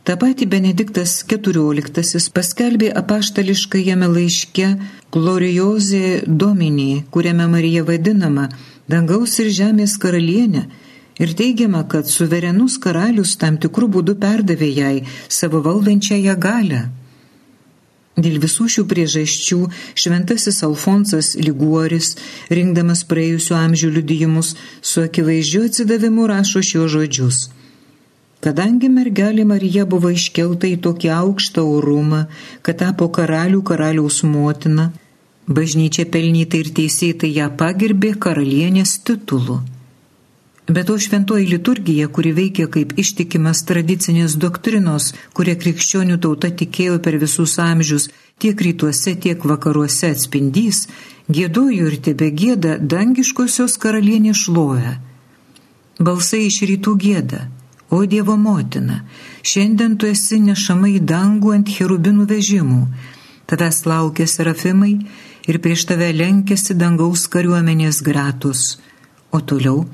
Ta 0.10 0.16
pati 0.18 0.48
Benediktas 0.50 1.12
XIV 1.30 2.32
paskelbė 2.34 2.88
apaštališkajame 2.98 4.08
laiške 4.10 4.70
Gloriozė 5.14 6.24
Dominį, 6.26 7.04
kuriame 7.14 7.46
Marija 7.52 7.84
vadinama 7.86 8.48
dangaus 8.90 9.36
ir 9.44 9.52
žemės 9.54 9.94
karalienė 10.02 10.64
ir 11.22 11.34
teigiama, 11.42 11.84
kad 11.92 12.10
suverenus 12.10 12.80
karalius 12.82 13.36
tam 13.38 13.60
tikrų 13.62 13.92
būdų 13.98 14.16
perdavė 14.24 14.72
jai 14.80 14.96
savo 15.30 15.62
valdančiąją 15.70 16.36
galę. 16.48 16.82
Dėl 18.18 18.42
visų 18.48 18.66
šių 18.80 18.88
priežasčių 18.90 19.60
šventasis 19.94 20.64
Alfonsas 20.66 21.36
Liguoris, 21.38 22.16
rinkdamas 22.50 23.06
praėjusių 23.06 23.60
amžių 23.62 23.94
liudijimus, 24.00 24.56
su 24.82 25.06
akivaizdžiu 25.06 25.68
atsidavimu 25.70 26.26
rašo 26.34 26.66
šios 26.66 26.98
žodžius– 26.98 27.46
Kadangi 28.40 28.88
mergelė 28.88 29.44
Marija 29.44 29.84
buvo 29.94 30.10
iškelta 30.16 30.68
į 30.70 30.78
tokį 30.84 31.10
aukštą 31.12 31.64
orumą, 31.68 32.22
kad 32.64 32.78
tapo 32.80 33.10
karalių 33.18 33.60
karaliaus 33.68 34.22
motina, 34.24 34.86
bažnyčia 35.58 36.06
pelnytai 36.14 36.62
ir 36.64 36.70
teisėtai 36.78 37.34
ją 37.36 37.50
pagirbė 37.60 38.14
karalienės 38.28 38.96
titulu. 39.04 39.60
Bet 40.70 40.88
to 40.88 40.96
šventoji 41.02 41.50
liturgija, 41.50 42.08
kuri 42.16 42.32
veikia 42.40 42.70
kaip 42.72 42.96
ištikimas 43.04 43.66
tradicinės 43.68 44.38
doktrinos, 44.40 45.12
kurie 45.36 45.58
krikščionių 45.60 46.20
tauta 46.24 46.54
tikėjo 46.64 47.00
per 47.04 47.20
visus 47.20 47.58
amžius, 47.60 48.08
tiek 48.40 48.66
rytuose, 48.70 49.18
tiek 49.20 49.44
vakaruose 49.52 50.14
atspindys, 50.16 50.86
gėdojo 51.28 51.92
ir 51.92 52.02
tebe 52.08 52.32
gėda 52.32 52.80
dangiškosios 52.80 53.80
karalienės 53.84 54.46
šlovę. 54.46 55.00
Balsai 56.00 56.46
iš 56.48 56.64
rytų 56.70 57.00
gėda 57.04 57.48
O 57.90 58.06
Dievo 58.06 58.36
motina, 58.38 59.04
šiandien 59.42 59.96
tu 59.98 60.06
esi 60.06 60.38
nešama 60.44 60.92
į 60.94 61.00
dangų 61.10 61.56
ant 61.56 61.72
cherubinų 61.74 62.28
vežimų, 62.30 62.82
tavęs 63.50 63.80
laukia 63.90 64.28
serafimai 64.30 64.94
ir 65.50 65.58
prieš 65.64 65.88
tave 65.90 66.12
lenkėsi 66.14 66.78
dangaus 66.78 67.26
kariuomenės 67.34 68.04
gratus. 68.06 68.78
O 69.34 69.42
toliau, 69.42 69.88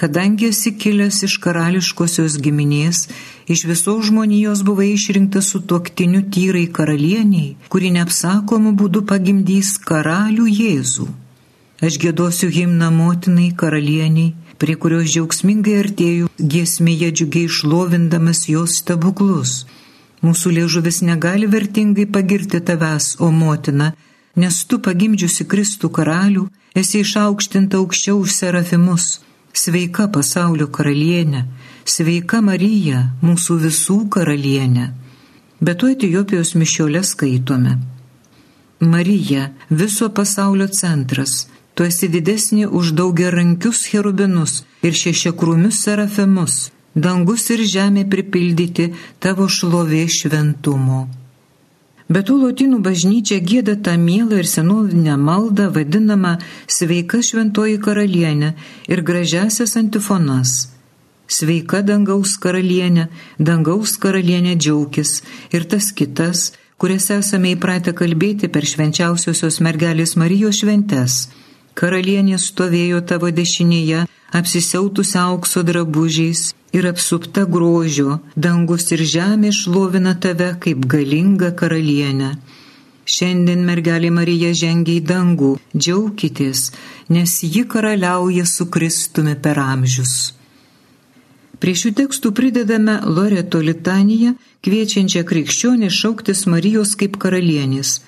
kadangi 0.00 0.48
esi 0.48 0.72
kilęs 0.80 1.20
iš 1.28 1.36
karališkosios 1.44 2.38
giminės, 2.40 3.04
iš 3.52 3.66
visos 3.68 4.08
žmonijos 4.08 4.64
buvai 4.64 4.94
išrinktas 4.94 5.52
su 5.52 5.60
tuoktiniu 5.60 6.24
tyrai 6.32 6.66
karalieniai, 6.78 7.56
kuri 7.68 7.92
neapsakomu 7.98 8.72
būdu 8.80 9.04
pagimdys 9.12 9.76
karalių 9.90 10.48
Jėzų. 10.48 11.08
Aš 11.82 11.98
gėdosiu 11.98 12.48
himną 12.54 12.88
motinai 12.94 13.50
karalieniai, 13.58 14.32
prie 14.62 14.76
kurios 14.78 15.10
džiaugsmingai 15.10 15.74
artėjau 15.80 16.28
giesmėje 16.54 17.08
džiugiai 17.18 17.48
šlovindamas 17.50 18.44
jos 18.46 18.76
stebuklus. 18.78 19.54
Mūsų 20.22 20.52
liežuvis 20.56 21.00
negali 21.02 21.48
vertingai 21.50 22.06
pagirti 22.16 22.60
tavęs, 22.68 23.16
o 23.18 23.32
motina, 23.34 23.88
nes 24.38 24.60
tu 24.70 24.78
pagimdžiusi 24.86 25.48
Kristų 25.50 25.90
karalių, 25.98 26.44
esi 26.78 27.02
išaukštinta 27.02 27.80
aukščiau 27.82 28.20
už 28.22 28.36
serafimus. 28.38 29.08
Sveika 29.52 30.06
pasaulio 30.08 30.68
karalienė, 30.76 31.42
sveika 31.84 32.38
Marija, 32.40 33.02
mūsų 33.20 33.58
visų 33.66 33.98
karalienė. 34.14 34.86
Bet 35.60 35.82
tu 35.82 35.90
Etijopijos 35.90 36.54
mišiolę 36.54 37.02
skaitome. 37.04 37.80
Marija, 38.80 39.50
viso 39.70 40.08
pasaulio 40.14 40.70
centras, 40.70 41.48
tu 41.74 41.86
esi 41.88 42.08
didesnė 42.12 42.68
už 42.68 42.92
daugiarankius 42.98 43.86
cherubinus 43.88 44.60
ir 44.82 44.96
šešiakrūmius 45.02 45.80
serafimus, 45.86 46.70
dangus 46.94 47.48
ir 47.54 47.64
žemė 47.74 48.04
pripildyti 48.12 48.92
tavo 49.20 49.48
šlovė 49.48 50.04
šventumo. 50.18 51.02
Bet 52.12 52.26
tų 52.28 52.36
lotynų 52.42 52.82
bažnyčia 52.84 53.38
gėda 53.40 53.78
tą 53.86 53.94
mielą 53.96 54.42
ir 54.42 54.48
senovinę 54.50 55.14
maldą 55.16 55.70
vadinamą 55.72 56.34
sveika 56.66 57.22
šventoji 57.24 57.78
karalienė 57.80 58.52
ir 58.92 59.02
gražiasias 59.06 59.78
antifonas. 59.80 60.68
Sveika 61.32 61.80
dangaus 61.80 62.34
karalienė, 62.42 63.06
dangaus 63.38 63.94
karalienė 64.02 64.58
džiaugis 64.58 65.22
ir 65.56 65.64
tas 65.64 65.88
kitas, 65.96 66.50
kurias 66.76 67.08
esame 67.14 67.54
įpratę 67.54 67.94
kalbėti 67.96 68.50
per 68.52 68.66
švenčiausiosios 68.68 69.62
mergelės 69.64 70.16
Marijos 70.20 70.60
šventes. 70.60 71.22
Karalienė 71.78 72.38
stovėjo 72.38 73.00
tavo 73.08 73.30
dešinėje, 73.32 74.06
apsisiautusi 74.38 75.18
aukso 75.20 75.62
drabužiais 75.68 76.50
ir 76.76 76.88
apsupta 76.88 77.44
grožio, 77.54 78.18
dangus 78.36 78.90
ir 78.96 79.04
žemė 79.14 79.52
šlovina 79.56 80.14
tave 80.26 80.52
kaip 80.64 80.84
galinga 80.94 81.52
karalienė. 81.56 82.34
Šiandien 83.12 83.64
mergelė 83.66 84.12
Marija 84.14 84.52
žengia 84.54 85.00
į 85.00 85.06
dangų, 85.08 85.56
džiaukitės, 85.74 86.68
nes 87.10 87.40
ji 87.42 87.64
karaliauja 87.72 88.46
su 88.46 88.68
Kristumi 88.70 89.34
per 89.34 89.58
amžius. 89.58 90.14
Prie 91.62 91.74
šių 91.78 91.92
tekstų 91.98 92.32
pridedame 92.38 92.94
Loreto 93.16 93.60
litaniją, 93.62 94.32
kviečiančią 94.66 95.22
krikščionį 95.26 95.90
šauktis 95.94 96.46
Marijos 96.50 96.94
kaip 96.98 97.18
karalienės. 97.22 98.00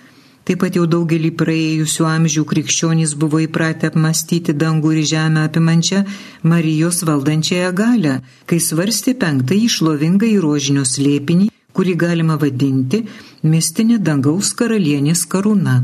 Taip 0.44 0.60
pat 0.60 0.76
jau 0.76 0.84
daugelį 0.84 1.30
praėjusių 1.40 2.04
amžių 2.04 2.42
krikščionys 2.50 3.14
buvo 3.20 3.38
įpratę 3.46 3.88
apmastyti 3.88 4.52
dangų 4.52 4.90
ir 4.98 5.06
žemę 5.14 5.46
apimančią 5.48 6.02
Marijos 6.52 7.00
valdančiąją 7.08 7.70
galę, 7.72 8.18
kai 8.44 8.60
svarstė 8.60 9.16
penktąjį 9.22 9.70
šlovingą 9.76 10.28
įrožinio 10.34 10.84
slėpinį, 10.84 11.48
kurį 11.72 11.94
galima 12.04 12.36
vadinti 12.36 13.06
mistinė 13.42 13.96
dangaus 14.04 14.52
karalienės 14.58 15.24
karūna. 15.32 15.78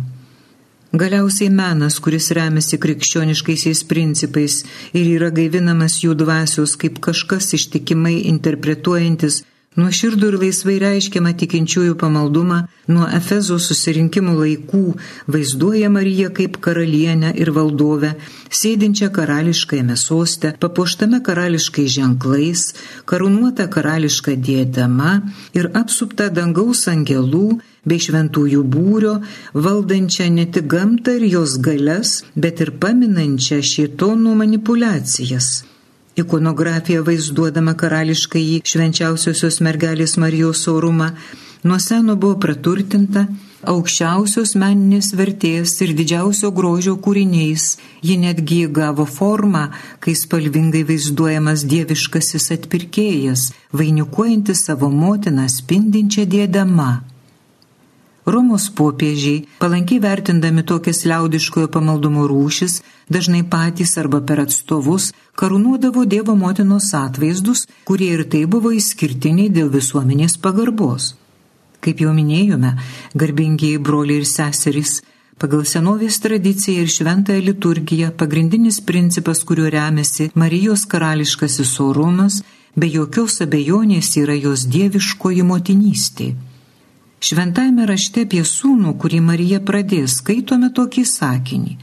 Galiausiai 0.93 1.49
menas, 1.55 1.97
kuris 2.03 2.29
remiasi 2.37 2.77
krikščioniškaisiais 2.83 3.85
principais 3.89 4.57
ir 4.93 5.07
yra 5.07 5.31
gaivinamas 5.31 6.01
jų 6.05 6.17
dvasios 6.19 6.75
kaip 6.83 6.99
kažkas 7.07 7.55
ištikimai 7.57 8.17
interpretuojantis 8.33 9.45
nuoširdų 9.79 10.29
ir 10.33 10.37
laisvai 10.43 10.77
reiškiamą 10.83 11.31
tikinčiųjų 11.39 11.95
pamaldumą 12.01 12.57
nuo 12.91 13.07
Efezo 13.15 13.59
susirinkimų 13.63 14.33
laikų, 14.41 14.83
vaizduoja 15.31 15.91
Mariją 15.95 16.33
kaip 16.35 16.59
karalienę 16.65 17.31
ir 17.39 17.53
valdovę, 17.55 18.17
sėdinčią 18.51 19.13
karališkajame 19.15 19.95
soste, 19.95 20.51
papuoštame 20.59 21.23
karališkai 21.23 21.87
ženklais, 21.87 22.67
karūnuota 23.07 23.69
karališka 23.71 24.35
dietama 24.35 25.21
ir 25.55 25.71
apsupta 25.85 26.33
dangaus 26.35 26.89
angelų 26.91 27.61
bei 27.87 28.03
šventųjų 28.03 28.67
būrio, 28.75 29.21
valdančią 29.55 30.33
ne 30.35 30.51
tik 30.51 30.67
gamtą 30.67 31.15
ir 31.21 31.31
jos 31.39 31.61
galias, 31.63 32.25
bet 32.35 32.59
ir 32.61 32.75
paminančią 32.83 33.63
šitonų 33.63 34.35
manipulacijas. 34.43 35.70
Ikonografija 36.21 37.05
vaizduodama 37.07 37.77
karališkai 37.81 38.43
į 38.55 38.57
švenčiausiosios 38.73 39.61
mergelės 39.65 40.17
Marijos 40.21 40.67
orumą 40.69 41.13
nuo 41.63 41.79
seno 41.79 42.17
buvo 42.17 42.39
praturtinta 42.41 43.27
aukščiausios 43.69 44.55
meninės 44.61 45.11
vertės 45.17 45.75
ir 45.85 45.93
didžiausio 45.97 46.51
grožio 46.57 46.97
kūriniais. 47.05 47.77
Ji 48.03 48.17
netgi 48.23 48.63
gavo 48.73 49.05
formą, 49.05 49.67
kai 50.01 50.15
spalvingai 50.17 50.87
vaizduojamas 50.89 51.67
dieviškasis 51.69 52.51
atpirkėjas, 52.57 53.51
vainikuojantis 53.77 54.65
savo 54.71 54.89
motiną 54.89 55.49
spindinčią 55.53 56.25
dėdama. 56.37 56.91
Romos 58.27 58.69
popiežiai, 58.69 59.47
palankiai 59.59 60.01
vertindami 60.01 60.63
tokias 60.63 61.07
liaudiškojo 61.09 61.71
pamaldumo 61.73 62.27
rūšis, 62.29 62.83
dažnai 63.09 63.41
patys 63.49 63.97
arba 64.03 64.21
per 64.21 64.43
atstovus 64.45 65.13
karūnuodavo 65.41 66.05
Dievo 66.05 66.35
motinos 66.37 66.93
atvaizdus, 66.95 67.65
kurie 67.89 68.13
ir 68.17 68.27
tai 68.29 68.45
buvo 68.45 68.75
išskirtiniai 68.77 69.49
dėl 69.49 69.73
visuomenės 69.73 70.37
pagarbos. 70.45 71.15
Kaip 71.81 72.03
jau 72.05 72.13
minėjome, 72.13 72.75
garbingieji 73.17 73.81
broliai 73.81 74.21
ir 74.21 74.29
seserys, 74.29 75.01
pagal 75.41 75.65
senovės 75.65 76.21
tradiciją 76.21 76.85
ir 76.85 76.93
šventąją 76.93 77.47
liturgiją 77.47 78.13
pagrindinis 78.21 78.83
principas, 78.85 79.41
kuriuo 79.49 79.73
remiasi 79.73 80.29
Marijos 80.35 80.85
karališkasis 80.85 81.73
orumas, 81.81 82.43
be 82.77 82.93
jokios 82.99 83.41
abejonės 83.41 84.13
yra 84.21 84.37
jos 84.37 84.69
dieviškoji 84.69 85.49
motinystė. 85.55 86.35
Šventajame 87.21 87.85
rašte 87.85 88.23
apie 88.25 88.41
sūnų, 88.49 88.95
kurį 88.97 89.19
Marija 89.21 89.59
pradės, 89.61 90.17
skaitome 90.23 90.71
tokį 90.73 91.03
sakinį. 91.05 91.75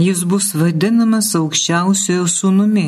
Jis 0.00 0.22
bus 0.28 0.54
vadinamas 0.56 1.34
aukščiausiojo 1.36 2.24
sūnumi 2.28 2.86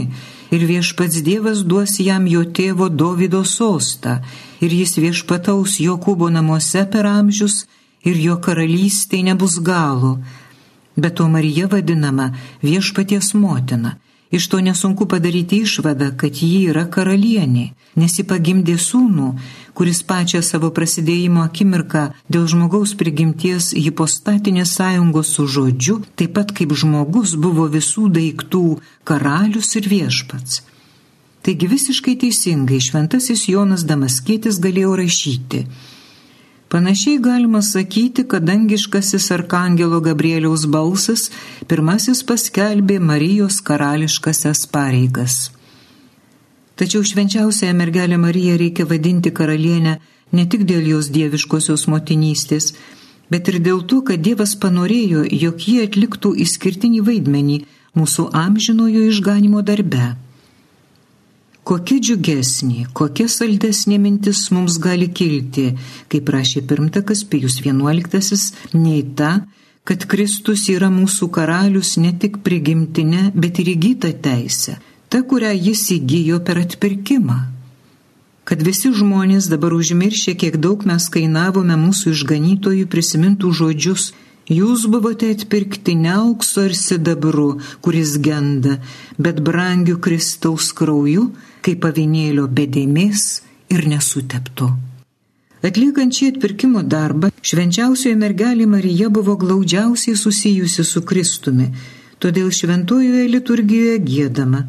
ir 0.53 0.64
viešpats 0.71 1.21
Dievas 1.25 1.61
duos 1.68 1.99
jam 2.01 2.25
jo 2.29 2.47
tėvo 2.59 2.88
Dovido 2.88 3.42
sostą 3.44 4.18
ir 4.64 4.73
jis 4.73 4.97
viešpataus 4.97 5.77
Jokūbo 5.85 6.29
namuose 6.33 6.87
per 6.92 7.09
amžius 7.09 7.62
ir 8.09 8.16
jo 8.25 8.40
karalystė 8.40 9.23
nebus 9.29 9.61
galo. 9.61 10.16
Bet 10.97 11.21
to 11.21 11.29
Marija 11.29 11.68
vadinama 11.68 12.33
viešpaties 12.64 13.35
motina 13.37 13.99
Iš 14.31 14.49
to 14.49 14.61
nesunku 14.61 15.07
padaryti 15.09 15.62
išvadą, 15.64 16.11
kad 16.21 16.37
ji 16.37 16.69
yra 16.69 16.85
karalienė, 16.85 17.71
nes 17.97 18.19
ji 18.19 18.25
pagimdė 18.29 18.77
sūnų, 18.77 19.29
kuris 19.73 20.03
pačią 20.05 20.43
savo 20.45 20.69
prasidėjimo 20.77 21.47
akimirką 21.47 22.03
dėl 22.29 22.45
žmogaus 22.53 22.93
prigimties 23.01 23.71
hipostatinės 23.73 24.75
sąjungos 24.77 25.33
su 25.33 25.47
žodžiu, 25.57 26.03
taip 26.17 26.37
pat 26.37 26.53
kaip 26.53 26.77
žmogus 26.77 27.38
buvo 27.41 27.69
visų 27.73 28.11
daiktų 28.19 28.64
karalius 29.09 29.73
ir 29.81 29.88
viešpats. 29.97 30.61
Taigi 31.43 31.71
visiškai 31.71 32.19
teisingai 32.21 32.83
šventasis 32.85 33.47
Jonas 33.49 33.87
Damaskėtis 33.88 34.61
galėjo 34.61 34.93
rašyti 35.01 35.64
Panašiai 36.68 37.18
galima 37.18 37.62
sakyti, 37.62 38.24
kad 38.28 38.42
dangiškasis 38.42 39.31
arkangelo 39.31 40.00
Gabrieliaus 40.00 40.66
balsas 40.68 41.31
pirmasis 41.68 42.20
paskelbė 42.28 42.98
Marijos 43.00 43.62
karališkasias 43.64 44.66
pareigas. 44.74 45.38
Tačiau 46.76 47.02
švenčiausiąją 47.11 47.74
mergelę 47.74 48.18
Mariją 48.18 48.59
reikia 48.61 48.85
vadinti 48.85 49.33
karalienę 49.33 49.96
ne 50.33 50.44
tik 50.46 50.68
dėl 50.68 50.85
jos 50.92 51.09
dieviškosios 51.16 51.88
motinystės, 51.88 52.74
bet 53.33 53.48
ir 53.48 53.59
dėl 53.64 53.83
to, 53.88 54.02
kad 54.04 54.20
Dievas 54.20 54.52
panorėjo, 54.61 55.24
jog 55.44 55.68
jie 55.72 55.83
atliktų 55.88 56.37
išskirtinį 56.44 57.00
vaidmenį 57.09 57.59
mūsų 57.96 58.28
amžinojo 58.44 59.09
išganimo 59.09 59.64
darbe. 59.64 60.16
Kokia 61.68 61.98
džiugesnė, 62.00 62.87
kokia 62.96 63.26
saldesnė 63.28 63.98
mintis 64.00 64.46
mums 64.57 64.78
gali 64.81 65.11
kilti, 65.12 65.66
kaip 66.09 66.31
rašė 66.33 66.62
pirmtakas 66.64 67.26
Pijus 67.28 67.59
XI, 67.61 68.38
nei 68.72 69.02
ta, 69.18 69.42
kad 69.85 70.07
Kristus 70.09 70.62
yra 70.72 70.88
mūsų 70.88 71.28
karalius 71.28 71.98
ne 72.00 72.14
tik 72.16 72.38
prigimtinė, 72.46 73.35
bet 73.37 73.61
ir 73.61 73.68
įgyta 73.74 74.14
teisė, 74.16 74.78
ta, 75.12 75.20
kurią 75.20 75.50
jis 75.52 75.83
įgyjo 75.98 76.38
per 76.48 76.62
atpirkimą. 76.62 77.37
Kad 78.48 78.64
visi 78.64 78.88
žmonės 78.96 79.50
dabar 79.52 79.76
užmiršę, 79.76 80.38
kiek 80.40 80.57
daug 80.57 80.88
mes 80.88 81.11
kainavome 81.12 81.76
mūsų 81.76 82.14
išganytojų 82.16 82.88
prisimintų 82.88 83.52
žodžius, 83.61 84.09
Jūs 84.48 84.87
buvote 84.88 85.28
atpirkti 85.35 85.92
ne 85.92 86.14
aukso 86.14 86.62
ir 86.64 86.72
sidabru, 86.72 87.59
kuris 87.85 88.14
genda, 88.24 88.78
bet 89.20 89.42
brangiu 89.44 89.98
Kristaus 90.00 90.70
krauju, 90.72 91.26
kaip 91.64 91.83
pavinėlio 91.85 92.47
bedėmės 92.49 93.25
ir 93.75 93.88
nesutepto. 93.90 94.71
Atliekant 95.59 96.14
šį 96.14 96.29
atpirkimo 96.33 96.85
darbą, 96.87 97.33
švenčiausioji 97.42 98.18
mergelė 98.18 98.66
Marija 98.71 99.09
buvo 99.11 99.35
glaudžiausiai 99.40 100.14
susijusi 100.16 100.85
su 100.87 101.03
Kristumi, 101.03 101.73
todėl 102.23 102.53
šventojoje 102.55 103.25
liturgijoje 103.33 103.97
gėdama. 104.07 104.62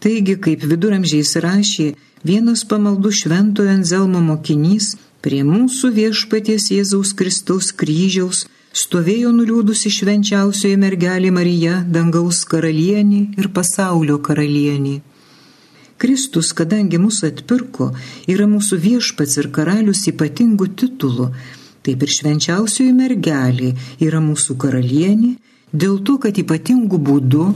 Taigi, 0.00 0.38
kaip 0.40 0.64
viduramžiais 0.64 1.34
rašė 1.44 1.90
vienas 2.24 2.64
pamaldų 2.64 3.12
šventojo 3.12 3.74
Anzelmo 3.76 4.22
mokinys, 4.24 4.94
prie 5.20 5.42
mūsų 5.44 5.92
viešpaties 5.98 6.70
Jėzaus 6.72 7.12
Kristaus 7.16 7.68
kryžiaus 7.76 8.46
stovėjo 8.72 9.34
nuliūdusi 9.36 9.92
švenčiausioji 9.92 10.80
mergelė 10.80 11.34
Marija, 11.36 11.82
dangaus 11.84 12.46
karalienė 12.48 13.22
ir 13.36 13.52
pasaulio 13.52 14.16
karalienė. 14.24 15.00
Kristus, 16.00 16.54
kadangi 16.56 16.98
mūsų 17.00 17.30
atpirko, 17.34 17.90
yra 18.30 18.46
mūsų 18.48 18.78
viešpats 18.84 19.36
ir 19.42 19.50
karalius 19.52 20.06
ypatingų 20.08 20.70
titulų, 20.80 21.30
taip 21.84 22.04
ir 22.06 22.14
švenčiausioji 22.16 22.92
mergelė 22.96 23.74
yra 24.00 24.22
mūsų 24.24 24.56
karalienė, 24.64 25.34
dėl 25.72 26.00
to, 26.06 26.16
kad 26.22 26.40
ypatingų 26.40 27.00
būdų 27.08 27.50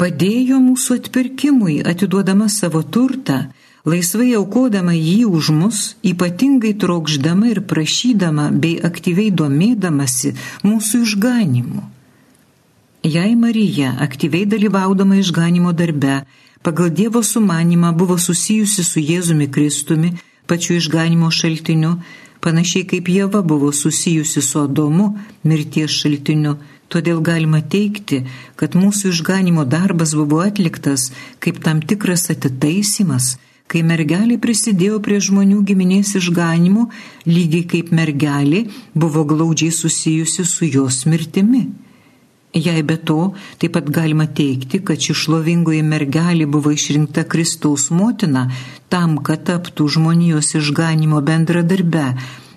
padėjo 0.00 0.62
mūsų 0.64 1.00
atpirkimui, 1.02 1.80
atiduodama 1.84 2.48
savo 2.48 2.80
turtą 2.82 3.44
laisvai 3.84 4.32
aukodama 4.36 4.92
jį 4.96 5.24
už 5.28 5.52
mus, 5.56 5.78
ypatingai 6.04 6.74
trokšdama 6.80 7.52
ir 7.52 7.62
prašydama 7.68 8.50
bei 8.52 8.76
aktyviai 8.90 9.32
domėdamasi 9.32 10.34
mūsų 10.64 11.02
išganimu. 11.06 11.86
Jei 13.00 13.32
Marija, 13.36 13.94
aktyviai 14.04 14.44
dalyvaudama 14.44 15.16
išganimo 15.22 15.72
darbe, 15.72 16.20
pagal 16.62 16.90
Dievo 16.90 17.22
sumanimą 17.22 17.92
buvo 17.96 18.18
susijusi 18.18 18.84
su 18.84 19.00
Jėzumi 19.00 19.48
Kristumi, 19.50 20.12
pačiu 20.46 20.76
išganimo 20.76 21.30
šaltiniu, 21.30 21.96
panašiai 22.44 22.86
kaip 22.90 23.08
Jėva 23.08 23.42
buvo 23.42 23.72
susijusi 23.72 24.42
su 24.42 24.60
Adomu 24.60 25.12
mirties 25.44 25.90
šaltiniu, 26.02 26.56
todėl 26.92 27.20
galima 27.24 27.60
teikti, 27.62 28.24
kad 28.56 28.76
mūsų 28.76 29.14
išganimo 29.14 29.64
darbas 29.64 30.16
buvo 30.18 30.42
atliktas 30.44 31.10
kaip 31.38 31.62
tam 31.64 31.80
tikras 31.80 32.28
atitaisimas, 32.34 33.36
kai 33.70 33.84
mergelė 33.86 34.40
prisidėjo 34.42 34.98
prie 35.04 35.20
žmonių 35.22 35.60
giminės 35.68 36.16
išganimo, 36.18 36.88
lygiai 37.30 37.68
kaip 37.72 37.92
mergelė 37.94 38.64
buvo 38.94 39.22
glaudžiai 39.24 39.70
susijusi 39.70 40.44
su 40.44 40.66
jos 40.66 41.04
mirtimi. 41.06 41.68
Jei 42.54 42.82
be 42.82 42.96
to, 42.96 43.32
taip 43.62 43.76
pat 43.76 43.90
galima 43.94 44.26
teikti, 44.26 44.80
kad 44.82 44.98
ši 44.98 45.14
šlovingoji 45.14 45.84
mergelė 45.86 46.48
buvo 46.50 46.72
išrinkta 46.74 47.22
Kristaus 47.30 47.90
motina 47.94 48.48
tam, 48.90 49.20
kad 49.22 49.44
taptų 49.46 49.86
žmonijos 49.94 50.56
išganimo 50.58 51.22
bendradarbe. 51.22 52.08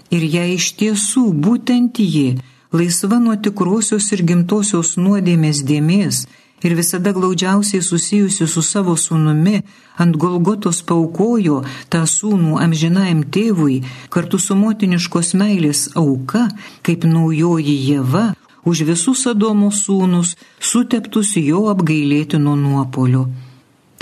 Ir 0.10 0.26
jei 0.26 0.56
iš 0.56 0.72
tiesų 0.82 1.28
būtent 1.46 2.02
ji, 2.02 2.40
laisva 2.74 3.22
nuo 3.22 3.38
tikrosios 3.38 4.10
ir 4.18 4.26
gimtosios 4.26 4.96
nuodėmės 4.98 5.62
dėmės 5.62 6.26
ir 6.64 6.74
visada 6.74 7.12
glaudžiausiai 7.14 7.84
susijusi 7.84 8.48
su 8.48 8.62
savo 8.66 8.96
sūnumi, 8.98 9.62
ant 10.02 10.18
Golgotos 10.18 10.82
paukojo 10.88 11.62
tą 11.94 12.06
sūnų 12.10 12.58
amžinajam 12.66 13.26
tėvui 13.36 13.82
kartu 14.14 14.40
su 14.40 14.56
motiniškos 14.58 15.34
meilės 15.38 15.90
auka, 16.00 16.48
kaip 16.82 17.06
naujoji 17.06 17.76
jėva, 17.90 18.32
už 18.66 18.84
visus 18.90 19.26
Adomo 19.28 19.72
sūnus, 19.72 20.36
suteptus 20.60 21.36
jo 21.38 21.68
apgailėtino 21.72 22.56
nuopolio. 22.60 23.28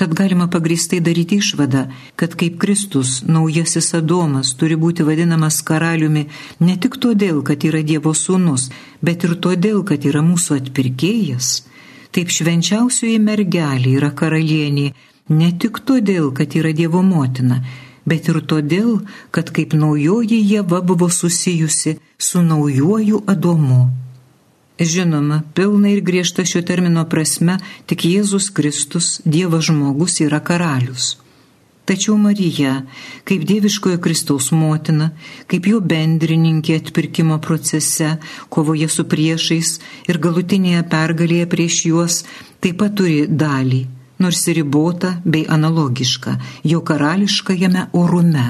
Tad 0.02 0.14
galima 0.18 0.48
pagristai 0.50 0.98
daryti 1.00 1.38
išvadą, 1.38 1.84
kad 2.16 2.34
kaip 2.34 2.56
Kristus 2.62 3.20
naujasis 3.28 3.92
Adomas 3.94 4.56
turi 4.58 4.74
būti 4.74 5.06
vadinamas 5.06 5.60
karaliumi 5.62 6.24
ne 6.60 6.78
tik 6.82 6.98
todėl, 7.04 7.44
kad 7.46 7.62
yra 7.70 7.84
Dievo 7.86 8.16
sūnus, 8.18 8.72
bet 9.02 9.28
ir 9.28 9.36
todėl, 9.46 9.84
kad 9.86 10.08
yra 10.10 10.24
mūsų 10.26 10.58
atpirkėjas. 10.64 11.52
Taip 12.12 12.34
švenčiausioji 12.34 13.22
mergelė 13.22 13.94
yra 14.00 14.10
karalienė 14.10 14.90
ne 15.30 15.54
tik 15.62 15.84
todėl, 15.86 16.32
kad 16.34 16.58
yra 16.58 16.74
Dievo 16.74 17.06
motina, 17.06 17.62
bet 18.06 18.28
ir 18.34 18.42
todėl, 18.42 19.02
kad 19.30 19.54
kaip 19.54 19.78
naujoji 19.78 20.42
Jėva 20.42 20.82
buvo 20.82 21.14
susijusi 21.14 22.00
su 22.18 22.42
naujoju 22.42 23.22
Adomu. 23.28 23.84
Žinoma, 24.82 25.44
pilna 25.54 25.92
ir 25.94 26.00
griežta 26.02 26.42
šio 26.42 26.64
termino 26.66 27.04
prasme 27.06 27.60
tik 27.86 28.02
Jėzus 28.10 28.48
Kristus, 28.50 29.20
Dievas 29.26 29.68
žmogus, 29.68 30.16
yra 30.26 30.40
karalius. 30.42 31.18
Tačiau 31.86 32.16
Marija, 32.18 32.80
kaip 33.28 33.44
dieviškojo 33.46 34.00
Kristaus 34.02 34.50
motina, 34.56 35.12
kaip 35.52 35.70
jo 35.70 35.84
bendrininkė 35.86 36.80
atpirkimo 36.82 37.38
procese, 37.46 38.16
kovoje 38.50 38.90
su 38.90 39.06
priešais 39.14 39.76
ir 40.10 40.22
galutinėje 40.26 40.82
pergalėje 40.90 41.52
prieš 41.54 41.80
juos, 41.92 42.20
taip 42.62 42.82
pat 42.82 42.98
turi 42.98 43.28
dalį, 43.28 43.84
nors 44.24 44.42
ir 44.48 44.62
ribota 44.64 45.16
bei 45.26 45.46
analogiška, 45.46 46.38
jo 46.74 46.82
karališkajame 46.90 47.90
orume 48.02 48.50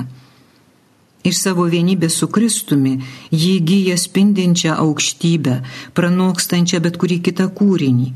Iš 1.21 1.38
savo 1.38 1.67
vienybės 1.69 2.15
su 2.17 2.27
Kristumi 2.34 2.95
jį 3.29 3.49
įgyja 3.60 3.97
spindinčią 4.01 4.73
aukštybę, 4.81 5.60
pranokstančią 5.93 6.79
bet 6.81 6.97
kurį 7.01 7.19
kitą 7.27 7.45
kūrinį. 7.60 8.07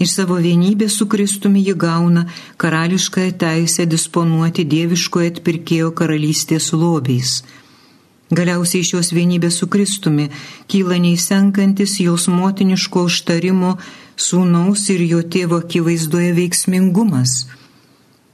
Iš 0.00 0.14
savo 0.14 0.38
vienybės 0.40 0.96
su 0.96 1.08
Kristumi 1.12 1.60
jį 1.66 1.74
gauna 1.82 2.24
karališkąją 2.56 3.34
teisę 3.42 3.84
disponuoti 3.90 4.64
dieviškoje 4.64 5.34
atpirkėjo 5.34 5.92
karalystės 6.00 6.70
lobiais. 6.72 7.42
Galiausiai 8.32 8.80
iš 8.84 8.94
jos 8.94 9.12
vienybės 9.12 9.60
su 9.60 9.68
Kristumi 9.68 10.30
kyla 10.72 10.96
neįsenkantis 11.04 11.98
jos 12.00 12.28
motiniško 12.32 13.04
užtarimo 13.10 13.76
sūnaus 14.16 14.88
ir 14.94 15.04
jo 15.12 15.20
tėvo 15.36 15.60
akivaizdoje 15.64 16.32
veiksmingumas 16.40 17.42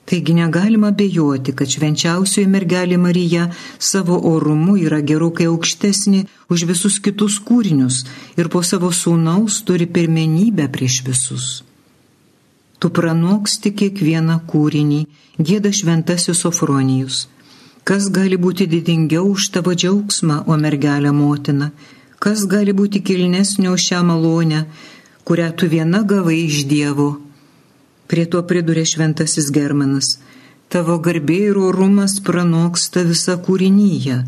Taigi 0.04 0.34
negalima 0.36 0.90
bejoti, 0.92 1.54
kad 1.56 1.70
švenčiausioji 1.72 2.48
mergelė 2.52 2.98
Marija 3.00 3.46
savo 3.78 4.18
orumu 4.30 4.76
yra 4.76 5.00
gerokai 5.00 5.46
aukštesnė 5.48 6.24
už 6.52 6.66
visus 6.68 6.98
kitus 7.00 7.38
kūrinius 7.40 8.02
ir 8.36 8.50
po 8.52 8.60
savo 8.62 8.92
sūnaus 8.92 9.62
turi 9.64 9.88
pirmenybę 9.88 10.68
prieš 10.74 11.00
visus. 11.08 11.46
Tu 12.78 12.90
pranoksti 12.92 13.72
kiekvieną 13.72 14.42
kūrinį, 14.50 15.00
gėda 15.40 15.72
šventasis 15.72 16.42
Sofronijus. 16.44 17.24
Kas 17.88 18.10
gali 18.12 18.36
būti 18.36 18.66
didingiau 18.68 19.30
už 19.32 19.50
tavo 19.56 19.72
džiaugsmą, 19.72 20.42
o 20.48 20.56
mergelė 20.60 21.12
motina? 21.16 21.70
Kas 22.20 22.44
gali 22.48 22.76
būti 22.76 23.00
kilnesnio 23.00 23.72
šią 23.76 24.04
malonę, 24.08 24.66
kurią 25.24 25.48
tu 25.56 25.68
viena 25.72 26.04
gavai 26.04 26.42
iš 26.44 26.66
Dievo? 26.68 27.14
Prie 28.08 28.26
to 28.28 28.42
pridurė 28.44 28.84
šventasis 28.88 29.50
Germanas. 29.54 30.18
Tavo 30.68 30.98
garbė 30.98 31.38
ir 31.50 31.58
orumas 31.60 32.18
pranoksta 32.24 33.04
visą 33.06 33.36
kūrinyje, 33.46 34.22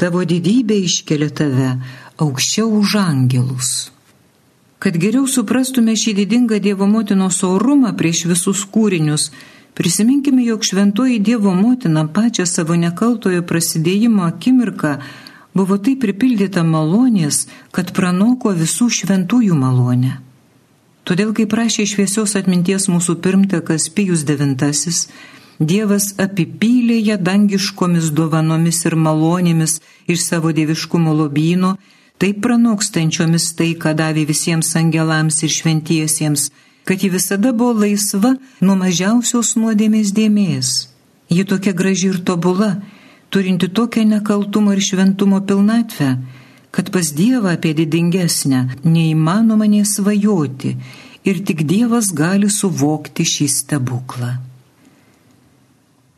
tavo 0.00 0.24
didybė 0.28 0.78
iškelia 0.88 1.30
tave 1.30 1.70
aukščiau 2.20 2.70
už 2.80 2.96
angelus. 3.00 3.72
Kad 4.82 4.98
geriau 5.00 5.24
suprastume 5.30 5.94
šį 5.96 6.12
didingą 6.20 6.58
Dievo 6.60 6.88
motinos 6.90 7.40
orumą 7.46 7.94
prieš 7.96 8.24
visus 8.28 8.64
kūrinius, 8.74 9.30
prisiminkime, 9.78 10.44
jog 10.44 10.66
šventoji 10.66 11.22
Dievo 11.24 11.54
motina 11.56 12.04
pačią 12.04 12.44
savo 12.44 12.76
nekaltojo 12.76 13.46
prasidėjimo 13.48 14.26
akimirką 14.26 14.98
buvo 15.54 15.78
taip 15.78 16.02
pripildyta 16.02 16.66
malonės, 16.66 17.46
kad 17.72 17.94
pranoko 17.96 18.52
visų 18.58 18.90
šventųjų 18.98 19.56
malonę. 19.56 20.18
Todėl, 21.04 21.34
kaip 21.36 21.50
prašė 21.52 21.84
šviesios 21.84 22.32
atminties 22.38 22.88
mūsų 22.88 23.18
pirmtakas 23.20 23.90
Pijus 23.92 24.24
IX, 24.24 25.04
Dievas 25.60 26.14
apipylė 26.18 26.96
ją 26.98 27.16
dangiškomis 27.22 28.08
dovanomis 28.10 28.80
ir 28.88 28.96
malonėmis 28.98 29.76
iš 30.10 30.24
savo 30.24 30.50
dieviškumo 30.50 31.12
lobyno, 31.14 31.76
taip 32.18 32.40
pranokstančiomis 32.42 33.52
tai, 33.54 33.74
ką 33.78 33.94
davė 33.94 34.24
visiems 34.26 34.72
angelams 34.80 35.42
ir 35.46 35.52
šventiesiems, 35.54 36.48
kad 36.84 37.02
ji 37.02 37.12
visada 37.12 37.52
buvo 37.52 37.84
laisva 37.84 38.34
nuo 38.60 38.74
mažiausios 38.80 39.54
nuodėmės 39.60 40.10
dėmės. 40.16 40.72
Ji 41.30 41.44
tokia 41.46 41.72
graži 41.72 42.10
ir 42.10 42.18
tobula, 42.26 42.82
turinti 43.30 43.70
tokią 43.70 44.04
nekaltumo 44.10 44.74
ir 44.74 44.82
šventumo 44.82 45.40
pilnatvę, 45.46 46.16
kad 46.74 46.90
pas 46.90 47.12
Dievą 47.14 47.52
apie 47.54 47.70
didingesnę 47.78 48.60
neįmanoma 48.82 49.68
nesvajoti 49.70 50.72
ir 51.28 51.36
tik 51.46 51.62
Dievas 51.70 52.10
gali 52.10 52.50
suvokti 52.50 53.22
šį 53.32 53.46
stebuklą. 53.58 54.32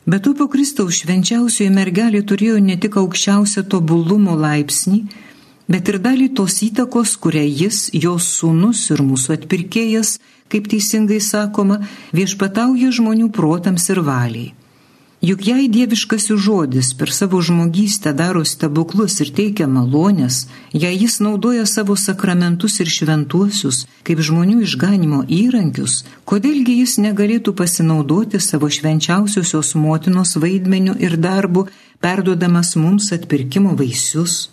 Bet 0.07 0.29
po 0.38 0.47
Kristaus 0.49 1.03
švenčiausioji 1.03 1.69
mergelė 1.77 2.23
turėjo 2.31 2.57
ne 2.62 2.79
tik 2.81 2.97
aukščiausią 3.03 3.66
tobulumo 3.69 4.37
laipsnį, 4.38 5.01
bet 5.69 5.90
ir 5.92 5.99
dalį 6.01 6.29
tos 6.38 6.61
įtakos, 6.62 7.16
kurią 7.21 7.45
jis, 7.45 7.88
jos 7.92 8.33
sūnus 8.38 8.87
ir 8.95 9.03
mūsų 9.05 9.37
atpirkėjas, 9.37 10.16
kaip 10.49 10.71
teisingai 10.73 11.19
sakoma, 11.21 11.83
viešpatauja 12.16 12.95
žmonių 12.97 13.29
protams 13.35 13.90
ir 13.92 14.01
valiai. 14.07 14.55
Juk 15.24 15.46
jei 15.48 15.64
dieviškasis 15.72 16.37
žodis 16.37 16.92
per 16.94 17.09
savo 17.09 17.40
žmogystę 17.40 18.12
daro 18.12 18.42
stebuklus 18.44 19.16
ir 19.24 19.31
teikia 19.33 19.64
malonės, 19.66 20.42
jei 20.76 20.92
jis 20.92 21.22
naudoja 21.24 21.64
savo 21.64 21.96
sakramentus 21.96 22.76
ir 22.85 22.90
šventuosius 22.92 23.87
kaip 24.05 24.20
žmonių 24.20 24.61
išganimo 24.66 25.22
įrankius, 25.24 26.02
kodėlgi 26.29 26.76
jis 26.83 26.98
negalėtų 27.00 27.57
pasinaudoti 27.57 28.42
savo 28.44 28.68
švenčiausiosios 28.68 29.72
motinos 29.74 30.37
vaidmeniu 30.37 30.98
ir 31.00 31.16
darbu, 31.16 31.64
perduodamas 32.05 32.76
mums 32.76 33.09
atpirkimo 33.16 33.72
vaisius? 33.72 34.50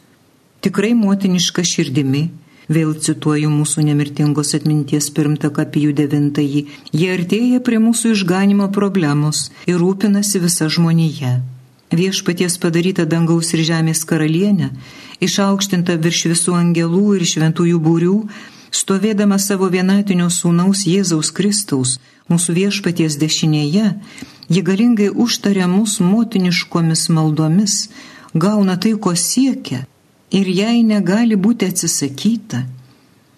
Tikrai 0.64 0.94
motiniška 0.96 1.68
širdimi 1.68 2.30
Vėl 2.74 2.94
cituoju 3.06 3.50
mūsų 3.52 3.84
nemirtingos 3.90 4.54
atminties 4.58 5.10
pirmtaką 5.14 5.66
Pijų 5.74 5.92
devintąjį. 5.98 6.62
Jie 6.96 7.10
artėja 7.14 7.60
prie 7.66 7.80
mūsų 7.84 8.14
išganimo 8.16 8.70
problemos 8.78 9.50
ir 9.70 9.78
rūpinasi 9.82 10.42
visa 10.42 10.70
žmonija. 10.72 11.34
Viešpaties 11.94 12.56
padaryta 12.64 13.06
dangaus 13.06 13.52
ir 13.54 13.62
žemės 13.68 14.02
karalienė, 14.10 14.72
išaukštinta 15.28 16.00
virš 16.08 16.24
visų 16.32 16.56
angelų 16.62 17.04
ir 17.20 17.28
šventųjų 17.34 17.84
būrių, 17.88 18.18
stovėdama 18.74 19.38
savo 19.38 19.70
vienatinio 19.70 20.32
sūnaus 20.34 20.88
Jėzaus 20.90 21.30
Kristaus, 21.36 22.00
mūsų 22.32 22.58
viešpaties 22.58 23.20
dešinėje, 23.22 23.94
ji 24.50 24.68
galingai 24.72 25.12
užtaria 25.14 25.70
mūsų 25.70 26.10
motiniškomis 26.10 27.10
maldomis, 27.14 27.82
gauna 28.34 28.80
tai, 28.82 28.98
ko 28.98 29.14
siekia 29.14 29.86
ir 30.34 30.50
jai 30.50 30.82
negali 30.84 31.38
būti 31.38 31.70
atsisakyta. 31.72 32.64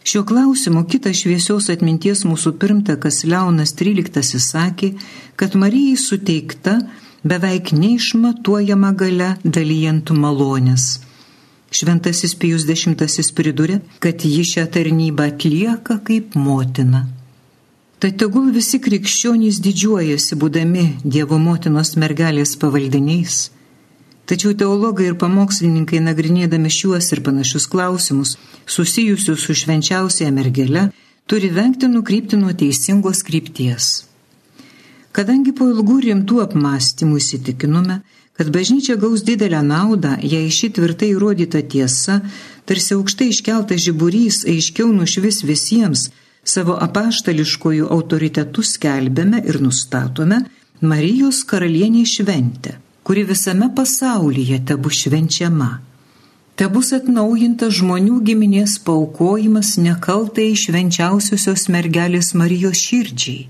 Šiuo 0.05 0.21
klausimu 0.29 0.84
kitas 0.86 1.23
šviesios 1.23 1.71
atminties 1.73 2.21
mūsų 2.29 2.53
pirmtakas 2.62 3.23
Leonas 3.25 3.73
XIII 3.73 4.41
sakė, 4.43 4.91
kad 5.36 5.58
Marijai 5.58 5.97
suteikta 5.97 6.75
beveik 7.25 7.71
neišmatuojama 7.73 8.91
gale 8.99 9.31
dalyjant 9.43 10.13
malonės. 10.13 10.99
Šventasis 11.75 12.36
Pijus 12.39 12.67
X 12.69 13.31
pridūrė, 13.36 13.81
kad 13.99 14.21
ji 14.21 14.45
šią 14.45 14.67
tarnybą 14.71 15.31
atlieka 15.34 15.97
kaip 16.05 16.38
motina. 16.38 17.08
Tai 17.99 18.12
tegul 18.21 18.51
visi 18.53 18.77
krikščionys 18.79 19.58
didžiuojasi, 19.65 20.38
būdami 20.38 20.86
Dievo 21.03 21.39
motinos 21.41 21.95
mergelės 21.97 22.53
pavaldiniais. 22.62 23.49
Tačiau 24.25 24.55
teologai 24.57 25.11
ir 25.11 25.17
pamokslininkai 25.21 26.01
nagrinėdami 26.01 26.71
šiuos 26.73 27.11
ir 27.13 27.21
panašius 27.25 27.67
klausimus 27.69 28.35
susijusius 28.65 29.43
su 29.45 29.53
švenčiausiaja 29.61 30.33
mergele 30.33 30.89
turi 31.29 31.51
vengti 31.53 31.88
nukrypti 31.88 32.38
nuo 32.41 32.53
teisingos 32.53 33.21
krypties. 33.27 34.05
Kadangi 35.15 35.53
po 35.55 35.69
ilgų 35.71 35.99
rimtų 36.07 36.41
apmąstymų 36.43 37.21
įsitikinome, 37.21 38.01
kad 38.35 38.49
bažnyčia 38.51 38.97
gaus 38.99 39.23
didelę 39.23 39.61
naudą, 39.63 40.17
jei 40.19 40.49
ši 40.51 40.73
tvirtai 40.75 41.13
įrodyta 41.13 41.61
tiesa, 41.63 42.19
tarsi 42.67 42.97
aukštai 42.97 43.29
iškeltas 43.31 43.85
žiburys 43.85 44.41
aiškiau 44.49 44.89
nušvis 44.91 45.43
visiems, 45.47 46.09
savo 46.43 46.75
apaštališkojų 46.88 47.88
autoritetų 47.95 48.65
skelbėme 48.73 49.41
ir 49.47 49.61
nustatome 49.63 50.43
Marijos 50.81 51.45
karalienė 51.47 52.03
šventę, 52.09 52.75
kuri 53.05 53.23
visame 53.31 53.71
pasaulyje 53.77 54.61
te 54.67 54.77
bus 54.77 55.05
švenčiama. 55.05 55.71
Te 56.55 56.69
bus 56.71 56.93
atnaujinta 56.95 57.71
žmonių 57.79 58.21
giminės 58.27 58.77
paukojimas 58.87 59.75
nekaltai 59.87 60.53
švenčiausiosios 60.65 61.67
mergelės 61.73 62.33
Marijos 62.39 62.79
širdžiai 62.87 63.43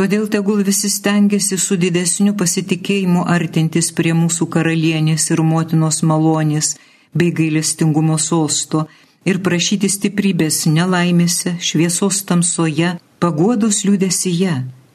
Todėl 0.00 0.30
tegul 0.32 0.62
visi 0.64 0.88
stengiasi 0.88 1.58
su 1.60 1.76
didesniu 1.76 2.32
pasitikėjimu 2.40 3.24
artintis 3.28 3.90
prie 3.92 4.14
mūsų 4.16 4.46
karalienės 4.54 5.26
ir 5.34 5.42
motinos 5.44 5.98
malonės 6.10 6.70
bei 7.12 7.34
gailestingumo 7.40 8.16
sosto 8.16 8.86
ir 9.28 9.42
prašyti 9.44 9.90
stiprybės 9.92 10.62
nelaimėse, 10.72 11.56
šviesos 11.60 12.22
tamsoje, 12.24 12.94
paguodos 13.20 13.82
liūdesyje. 13.84 14.54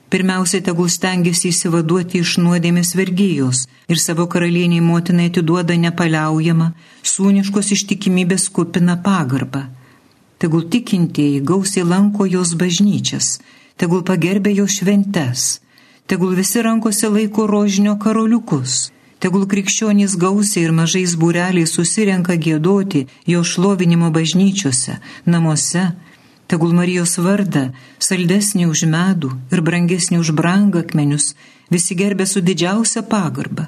Pirmiausia, 0.10 0.62
tegul 0.62 0.90
stengiasi 0.94 1.50
įsivaduoti 1.50 2.22
iš 2.22 2.38
nuodėmės 2.44 2.94
vergyjos 2.96 3.66
ir 3.90 4.00
savo 4.00 4.28
karalieniai 4.32 4.84
motinai 4.86 5.32
atiduoda 5.32 5.76
nepaliaujamą, 5.82 6.72
sūniškos 7.04 7.74
ištikimybės 7.76 8.48
kupina 8.54 9.00
pagarbą. 9.02 9.66
Tegul 10.38 10.68
tikintieji 10.70 11.42
gausiai 11.42 11.88
lanko 11.88 12.28
jos 12.30 12.54
bažnyčias 12.60 13.38
tegul 13.78 14.04
pagerbė 14.08 14.54
jo 14.56 14.68
šventes, 14.72 15.60
tegul 16.08 16.36
visi 16.38 16.64
rankose 16.64 17.10
laiko 17.12 17.46
rožinio 17.48 17.96
karoliukus, 18.00 18.92
tegul 19.20 19.46
krikščionys 19.52 20.16
gausiai 20.22 20.68
ir 20.68 20.76
mažais 20.76 21.16
būreliais 21.20 21.76
susirenka 21.76 22.38
gėdoti 22.40 23.06
jo 23.28 23.44
šlovinimo 23.44 24.12
bažnyčiose, 24.16 25.00
namuose, 25.26 25.92
tegul 26.48 26.74
Marijos 26.78 27.18
vardą, 27.18 27.70
saldesnį 28.08 28.68
už 28.72 28.86
medų 28.92 29.32
ir 29.54 29.64
brangesnį 29.66 30.20
už 30.24 30.32
brangakmenius, 30.40 31.34
visi 31.74 31.98
gerbė 31.98 32.28
su 32.30 32.42
didžiausia 32.42 33.04
pagarba. 33.14 33.68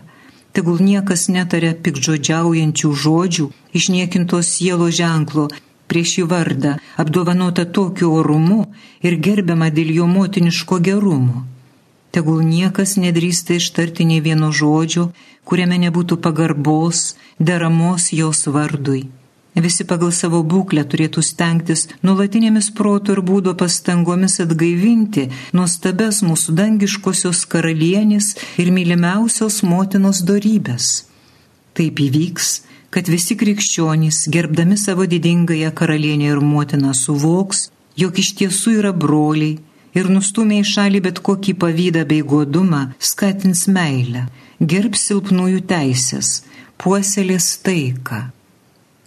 Tegul 0.54 0.82
niekas 0.82 1.28
netarė 1.30 1.74
pikdžodžiaujančių 1.86 2.92
žodžių, 3.04 3.48
išniekintos 3.78 4.50
sielo 4.58 4.90
ženklo, 5.00 5.50
prieš 5.88 6.18
jų 6.20 6.30
vardą, 6.32 6.78
apdovanota 7.02 7.66
tokiu 7.66 8.13
orumu 8.22 8.63
ir 9.06 9.20
gerbiama 9.28 9.70
dėl 9.70 9.94
jo 10.00 10.08
motiniško 10.10 10.80
gerumo. 10.90 11.46
Tegul 12.12 12.42
niekas 12.42 12.96
nedrįsta 12.98 13.60
ištarti 13.60 14.08
nei 14.10 14.24
vieno 14.26 14.50
žodžio, 14.60 15.12
kuriame 15.46 15.78
nebūtų 15.86 16.18
pagarbos, 16.24 17.13
deramos 17.38 18.10
jos 18.16 18.48
vardui. 18.48 19.06
Visi 19.58 19.88
pagal 19.89 20.12
savo 20.13 20.43
būklę 20.46 20.84
turėtų 20.86 21.24
stengtis 21.26 21.88
nulatinėmis 22.06 22.70
proto 22.78 23.15
ir 23.15 23.24
būdo 23.26 23.56
pastangomis 23.58 24.38
atgaivinti 24.43 25.24
nuostabes 25.58 26.22
mūsų 26.22 26.54
dangiškosios 26.60 27.41
karalienės 27.50 28.36
ir 28.62 28.70
mylimiausios 28.76 29.63
motinos 29.65 30.22
darybės. 30.30 31.08
Taip 31.74 32.04
įvyks, 32.06 32.52
kad 32.93 33.10
visi 33.10 33.38
krikščionys, 33.39 34.28
gerbdami 34.30 34.78
savo 34.78 35.10
didingąją 35.10 35.74
karalienę 35.74 36.30
ir 36.36 36.43
motiną, 36.54 36.93
suvoks, 36.93 37.72
jog 37.98 38.22
iš 38.22 38.34
tiesų 38.38 38.78
yra 38.84 38.93
broliai 38.93 39.58
ir 39.98 40.13
nustumė 40.13 40.62
į 40.62 40.70
šalį 40.76 41.06
bet 41.10 41.26
kokį 41.26 41.58
pavydą 41.65 42.06
bei 42.06 42.22
godumą, 42.22 42.91
skatins 43.02 43.65
meilę, 43.65 44.28
gerbs 44.62 45.10
silpnųjų 45.10 45.65
teisės, 45.74 46.43
puoselės 46.78 47.56
taiką. 47.65 48.28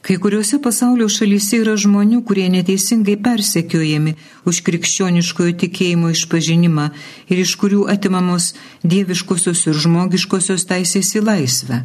Kai 0.00 0.16
kuriuose 0.16 0.56
pasaulio 0.64 1.10
šalyse 1.12 1.58
yra 1.60 1.74
žmonių, 1.76 2.22
kurie 2.24 2.46
neteisingai 2.48 3.18
persekiojami 3.20 4.14
už 4.48 4.62
krikščioniškojo 4.64 5.52
tikėjimo 5.60 6.12
išpažinimą 6.14 6.86
ir 7.28 7.42
iš 7.44 7.52
kurių 7.60 7.84
atimamos 7.94 8.54
dieviškosios 8.80 9.66
ir 9.68 9.76
žmogiškosios 9.84 10.64
teisės 10.70 11.12
į 11.20 11.24
laisvę. 11.26 11.82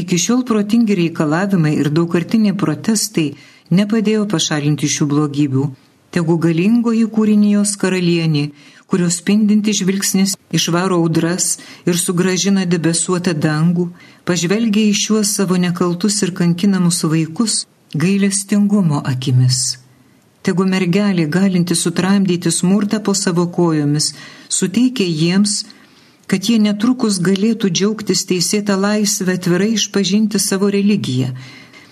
Iki 0.00 0.16
šiol 0.24 0.42
protingi 0.48 0.96
reikalavimai 1.02 1.74
ir 1.76 1.92
daugkartiniai 1.92 2.56
protestai 2.56 3.34
nepadėjo 3.74 4.24
pašalinti 4.32 4.88
šių 4.88 5.10
blogybių. 5.12 5.64
Tegu 6.10 6.36
galingoji 6.42 7.04
kūrinijos 7.12 7.76
karalienė, 7.78 8.48
kurios 8.90 9.20
spindinti 9.20 9.74
žvilgsnis 9.76 10.34
išvaro 10.50 10.96
audras 10.98 11.58
ir 11.86 11.98
sugražina 11.98 12.64
debesuotą 12.66 13.36
dangų, 13.36 13.90
pažvelgia 14.30 14.86
į 14.86 14.94
šiuos 14.94 15.32
savo 15.34 15.56
nekaltus 15.58 16.20
ir 16.22 16.30
kankinamus 16.38 17.00
vaikus 17.02 17.54
gailestingumo 17.98 19.00
akimis. 19.12 19.56
Tegu 20.46 20.62
mergelė 20.70 21.24
galinti 21.26 21.74
sutramdyti 21.74 22.52
smurtą 22.54 23.00
po 23.02 23.14
savo 23.18 23.48
kojomis, 23.56 24.12
suteikia 24.48 25.08
jiems, 25.08 25.56
kad 26.30 26.46
jie 26.46 26.60
netrukus 26.62 27.18
galėtų 27.26 27.72
džiaugtis 27.74 28.22
teisėtą 28.30 28.78
laisvę 28.78 29.34
atvirai 29.34 29.72
išpažinti 29.74 30.38
savo 30.38 30.70
religiją, 30.70 31.32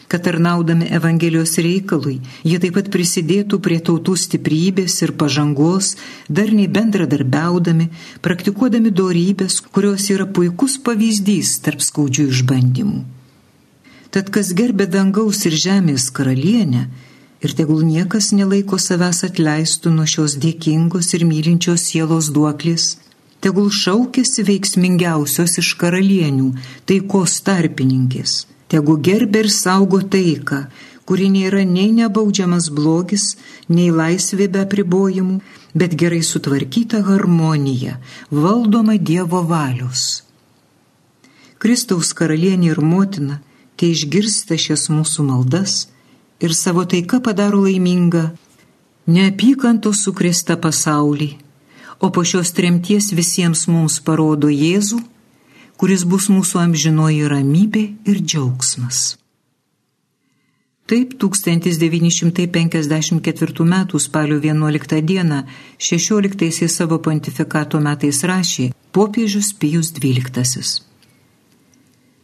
kad 0.09 0.25
tarnaudami 0.25 0.89
Evangelijos 0.99 1.59
reikalui 1.61 2.19
jie 2.45 2.59
taip 2.63 2.79
pat 2.79 2.89
prisidėtų 2.93 3.61
prie 3.65 3.79
tautų 3.85 4.17
stiprybės 4.17 4.97
ir 5.05 5.13
pažangos, 5.21 5.95
darniai 6.29 6.69
bendradarbiaudami, 6.73 7.91
praktikuodami 8.25 8.91
dorybės, 8.91 9.61
kurios 9.61 10.09
yra 10.15 10.27
puikus 10.27 10.79
pavyzdys 10.85 11.59
tarp 11.65 11.85
skaudžių 11.85 12.29
išbandymų. 12.33 13.05
Tad 14.09 14.33
kas 14.33 14.55
gerbė 14.57 14.89
dangaus 14.89 15.45
ir 15.45 15.53
žemės 15.53 16.09
karalienę, 16.17 16.87
ir 17.45 17.55
tegul 17.55 17.85
niekas 17.85 18.33
nelaiko 18.33 18.79
savęs 18.81 19.21
atleistų 19.29 19.93
nuo 19.95 20.07
šios 20.09 20.39
dėkingos 20.41 21.13
ir 21.19 21.27
mylinčios 21.29 21.85
sielos 21.91 22.31
duoklės, 22.33 22.97
tegul 23.45 23.69
šaukėsi 23.71 24.47
veiksmingiausios 24.49 25.59
iš 25.63 25.75
karalienių, 25.83 26.55
taikos 26.89 27.37
tarpininkės, 27.47 28.47
tegu 28.73 28.97
gerbė 29.09 29.45
ir 29.45 29.51
saugo 29.55 30.01
taiką, 30.15 30.67
kuri 31.09 31.29
nėra 31.33 31.65
nei 31.65 31.91
nebaudžiamas 31.97 32.69
blogis, 32.75 33.37
nei 33.69 33.89
laisvė 34.01 34.49
be 34.53 34.65
apribojimų, 34.67 35.39
bet 35.79 35.97
gerai 36.01 36.21
sutvarkyta 36.31 37.03
harmonija, 37.07 37.99
valdoma 38.31 38.99
Dievo 39.11 39.43
valios. 39.49 40.23
Kristaus 41.59 42.13
karalienė 42.15 42.73
ir 42.75 42.81
motina, 42.85 43.41
tai 43.77 43.95
išgirsta 43.95 44.59
šias 44.61 44.89
mūsų 44.93 45.25
maldas 45.27 45.81
ir 46.45 46.55
savo 46.55 46.85
taika 46.87 47.19
padaro 47.25 47.65
laimingą 47.65 48.29
neapykantos 49.09 50.05
sukrista 50.05 50.59
pasaulį 50.61 51.33
o 52.01 52.11
po 52.11 52.25
šios 52.25 52.53
tremties 52.53 53.11
visiems 53.13 53.67
mums 53.67 53.99
parodo 54.05 54.51
Jėzų, 54.51 55.01
kuris 55.79 56.03
bus 56.11 56.27
mūsų 56.33 56.57
amžinoji 56.67 57.25
ramybė 57.31 57.85
ir 58.11 58.17
džiaugsmas. 58.21 58.99
Taip 60.89 61.21
1954 61.21 63.65
m. 63.65 63.75
spalio 64.01 64.41
11 64.41 65.03
d. 65.05 65.45
16 65.79 66.69
savo 66.69 66.99
pontifikato 66.99 67.81
metais 67.81 68.25
rašė 68.25 68.73
popiežius 68.93 69.53
Pijus 69.61 69.93
XII. 69.93 70.83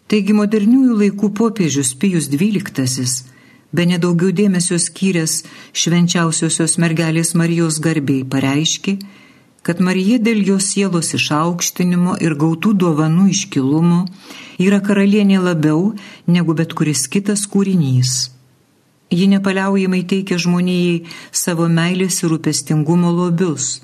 Taigi 0.09 0.33
moderniųjų 0.37 0.97
laikų 1.03 1.29
popiežius 1.37 1.95
Pijus 2.01 2.29
XII 2.33 3.07
be 3.75 3.83
nedaugiau 3.91 4.31
dėmesio 4.33 4.79
skyręs 4.81 5.45
švenčiausiosios 5.75 6.79
mergelės 6.81 7.35
Marijos 7.35 7.81
garbiai 7.85 8.25
pareiškė, 8.25 8.99
kad 9.65 9.81
Marija 9.81 10.19
dėl 10.21 10.43
jos 10.45 10.69
sielos 10.75 11.15
išaukštinimo 11.17 12.19
ir 12.21 12.37
gautų 12.37 12.75
dovanų 12.83 13.31
iškilumo 13.33 14.03
yra 14.61 14.83
karalienė 14.85 15.41
labiau 15.41 15.95
negu 16.29 16.55
bet 16.55 16.75
kuris 16.77 17.07
kitas 17.09 17.47
kūrinys. 17.49 18.13
Ji 19.15 19.29
nepaliaujamai 19.31 20.03
teikia 20.11 20.37
žmonijai 20.41 21.05
savo 21.33 21.69
meilės 21.69 22.21
ir 22.23 22.33
rūpestingumo 22.35 23.13
lobius. 23.15 23.79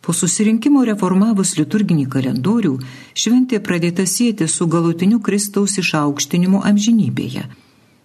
Po 0.00 0.12
susirinkimo 0.16 0.82
reformavus 0.88 1.54
liturginį 1.58 2.06
kalendorių, 2.12 2.72
šventė 3.14 3.60
pradėta 3.64 4.06
sėti 4.08 4.48
su 4.48 4.66
galutiniu 4.66 5.20
Kristaus 5.20 5.76
išaukštinimu 5.80 6.62
amžinybėje. 6.72 7.44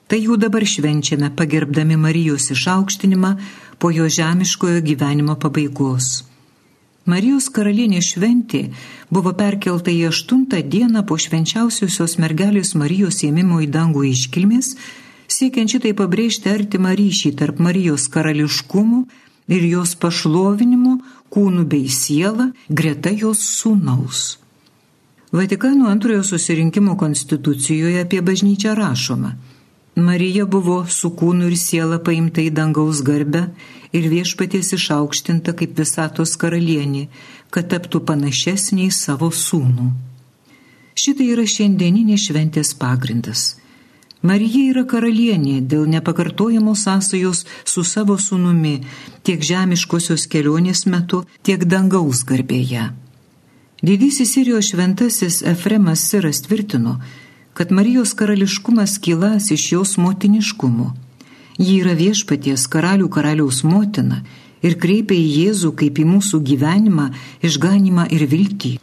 Tai 0.07 0.19
jau 0.21 0.37
dabar 0.37 0.67
švenčiame 0.69 1.31
pagerbdami 1.39 1.97
Marijos 1.97 2.51
išaukštinimą 2.53 3.33
po 3.79 3.91
jo 3.95 4.07
žemiškojo 4.19 4.83
gyvenimo 4.85 5.35
pabaigos. 5.39 6.34
Marijos 7.05 7.51
karalienė 7.53 7.99
šventė 8.01 8.61
buvo 9.13 9.33
perkelta 9.37 9.91
į 9.93 10.07
aštuntą 10.09 10.61
dieną 10.73 11.03
po 11.05 11.17
švenčiausiosios 11.21 12.17
mergelės 12.21 12.73
Marijos 12.81 13.21
ėmimo 13.27 13.59
į 13.61 13.67
dangų 13.75 14.07
iškilmės, 14.09 14.71
siekiant 15.29 15.69
šitai 15.75 15.93
pabrėžti 15.99 16.49
artimą 16.49 16.95
ryšį 16.97 17.35
tarp 17.41 17.61
Marijos 17.61 18.07
karališkumų 18.15 19.03
ir 19.53 19.67
jos 19.69 19.93
pašlovinimo 20.01 20.97
kūnų 21.29 21.67
bei 21.69 21.85
siela 21.93 22.49
greta 22.69 23.13
jos 23.13 23.43
sūnaus. 23.59 24.25
Vatikano 25.35 25.91
antrojo 25.91 26.23
susirinkimo 26.25 26.97
konstitucijoje 26.97 28.01
apie 28.01 28.25
bažnyčią 28.25 28.73
rašoma– 28.81 29.35
Marija 29.95 30.45
buvo 30.45 30.85
su 30.89 31.09
kūnu 31.15 31.47
ir 31.47 31.53
siela 31.55 32.01
paimta 32.03 32.43
į 32.43 32.49
dangaus 32.51 32.99
garbę 33.07 33.45
ir 33.95 34.07
viešpaties 34.11 34.73
išaukštinta 34.77 35.55
kaip 35.59 35.77
visatos 35.79 36.35
karalienė, 36.41 37.07
kad 37.53 37.69
taptų 37.71 38.03
panašesnė 38.09 38.89
į 38.89 38.95
savo 38.95 39.31
sūnų. 39.31 39.91
Šitai 40.95 41.29
yra 41.33 41.43
šiandieninės 41.47 42.27
šventės 42.29 42.73
pagrindas. 42.79 43.55
Marija 44.25 44.71
yra 44.71 44.85
karalienė 44.89 45.59
dėl 45.71 45.83
nepakartojamos 45.91 46.85
sąsajos 46.87 47.43
su 47.67 47.83
savo 47.85 48.15
sūnumi 48.17 48.79
tiek 49.27 49.43
žemiškosios 49.43 50.25
kelionės 50.31 50.85
metu, 50.89 51.25
tiek 51.45 51.67
dangaus 51.69 52.23
garbėje. 52.25 52.87
Didysis 53.85 54.31
Sirijos 54.33 54.71
šventasis 54.71 55.43
Efremas 55.45 56.07
Siras 56.09 56.41
tvirtino, 56.41 56.95
kad 57.53 57.71
Marijos 57.71 58.15
karališkumas 58.17 58.97
kilas 58.97 59.51
iš 59.51 59.71
jos 59.75 59.97
motiniškumo. 60.01 60.93
Ji 61.57 61.79
yra 61.81 61.93
viešpaties 61.95 62.67
karalių 62.71 63.07
karaliaus 63.09 63.63
motina 63.63 64.23
ir 64.65 64.75
kreipia 64.81 65.15
į 65.15 65.27
Jėzų 65.39 65.71
kaip 65.79 66.01
į 66.01 66.05
mūsų 66.09 66.41
gyvenimą, 66.49 67.11
išganimą 67.45 68.09
ir 68.11 68.25
viltį. 68.31 68.73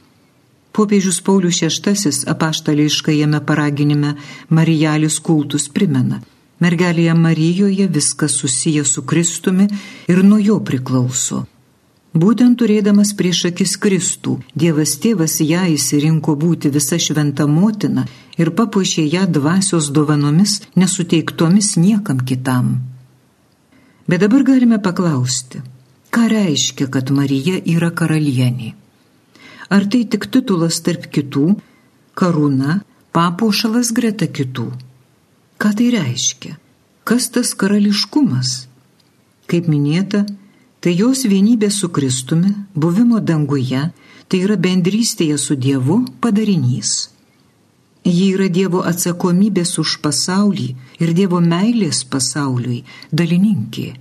Popiežius 0.73 1.21
Paulius 1.21 1.61
VI 1.61 2.13
apaštališkajame 2.33 3.41
paraginime 3.45 4.15
Marijalis 4.49 5.19
kultus 5.21 5.69
primena. 5.69 6.23
Mergelėje 6.63 7.15
Marijoje 7.15 7.89
viskas 7.89 8.39
susiję 8.41 8.85
su 8.85 9.03
Kristumi 9.03 9.67
ir 10.09 10.23
nuo 10.25 10.39
jo 10.39 10.61
priklauso. 10.61 11.45
Būtent 12.13 12.59
turėdamas 12.61 13.15
prieš 13.19 13.47
akis 13.49 13.79
Kristų, 13.81 14.39
Dievas 14.55 14.99
tėvas 15.01 15.39
ją 15.41 15.65
įsirinko 15.75 16.37
būti 16.37 16.71
visa 16.73 16.99
šventa 17.01 17.47
motina 17.49 18.07
ir 18.39 18.53
papuošė 18.57 19.05
ją 19.13 19.27
dvasios 19.29 19.91
dovanomis 19.91 20.61
nesuteiktomis 20.77 21.77
niekam 21.77 22.21
kitam. 22.21 22.79
Bet 24.09 24.23
dabar 24.25 24.43
galime 24.43 24.79
paklausti, 24.83 25.63
ką 26.13 26.29
reiškia, 26.33 26.89
kad 26.91 27.13
Marija 27.15 27.61
yra 27.75 27.93
karalienė? 27.95 28.73
Ar 29.73 29.87
tai 29.89 30.03
tik 30.05 30.27
titulas 30.33 30.81
tarp 30.85 31.07
kitų, 31.13 31.55
karūna, 32.19 32.83
papuošalas 33.17 33.93
greta 33.97 34.29
kitų? 34.29 34.67
Ką 35.57 35.71
tai 35.79 35.89
reiškia? 35.95 36.59
Kas 37.09 37.31
tas 37.33 37.55
karališkumas? 37.55 38.67
Kaip 39.49 39.69
minėta, 39.71 40.25
tai 40.83 40.93
jos 40.99 41.25
vienybė 41.29 41.71
su 41.71 41.89
Kristumi, 41.89 42.53
buvimo 42.75 43.21
danguje, 43.21 43.89
tai 44.29 44.43
yra 44.43 44.57
bendrystėje 44.57 45.39
su 45.39 45.57
Dievu 45.57 46.03
padarinys. 46.21 47.12
Ji 48.03 48.33
yra 48.35 48.49
Dievo 48.51 48.81
atsakomybės 48.83 49.77
už 49.79 50.01
pasaulį 50.03 50.73
ir 50.99 51.13
Dievo 51.15 51.39
meilės 51.39 52.03
pasauliui 52.03 52.81
dalininkė. 53.13 53.93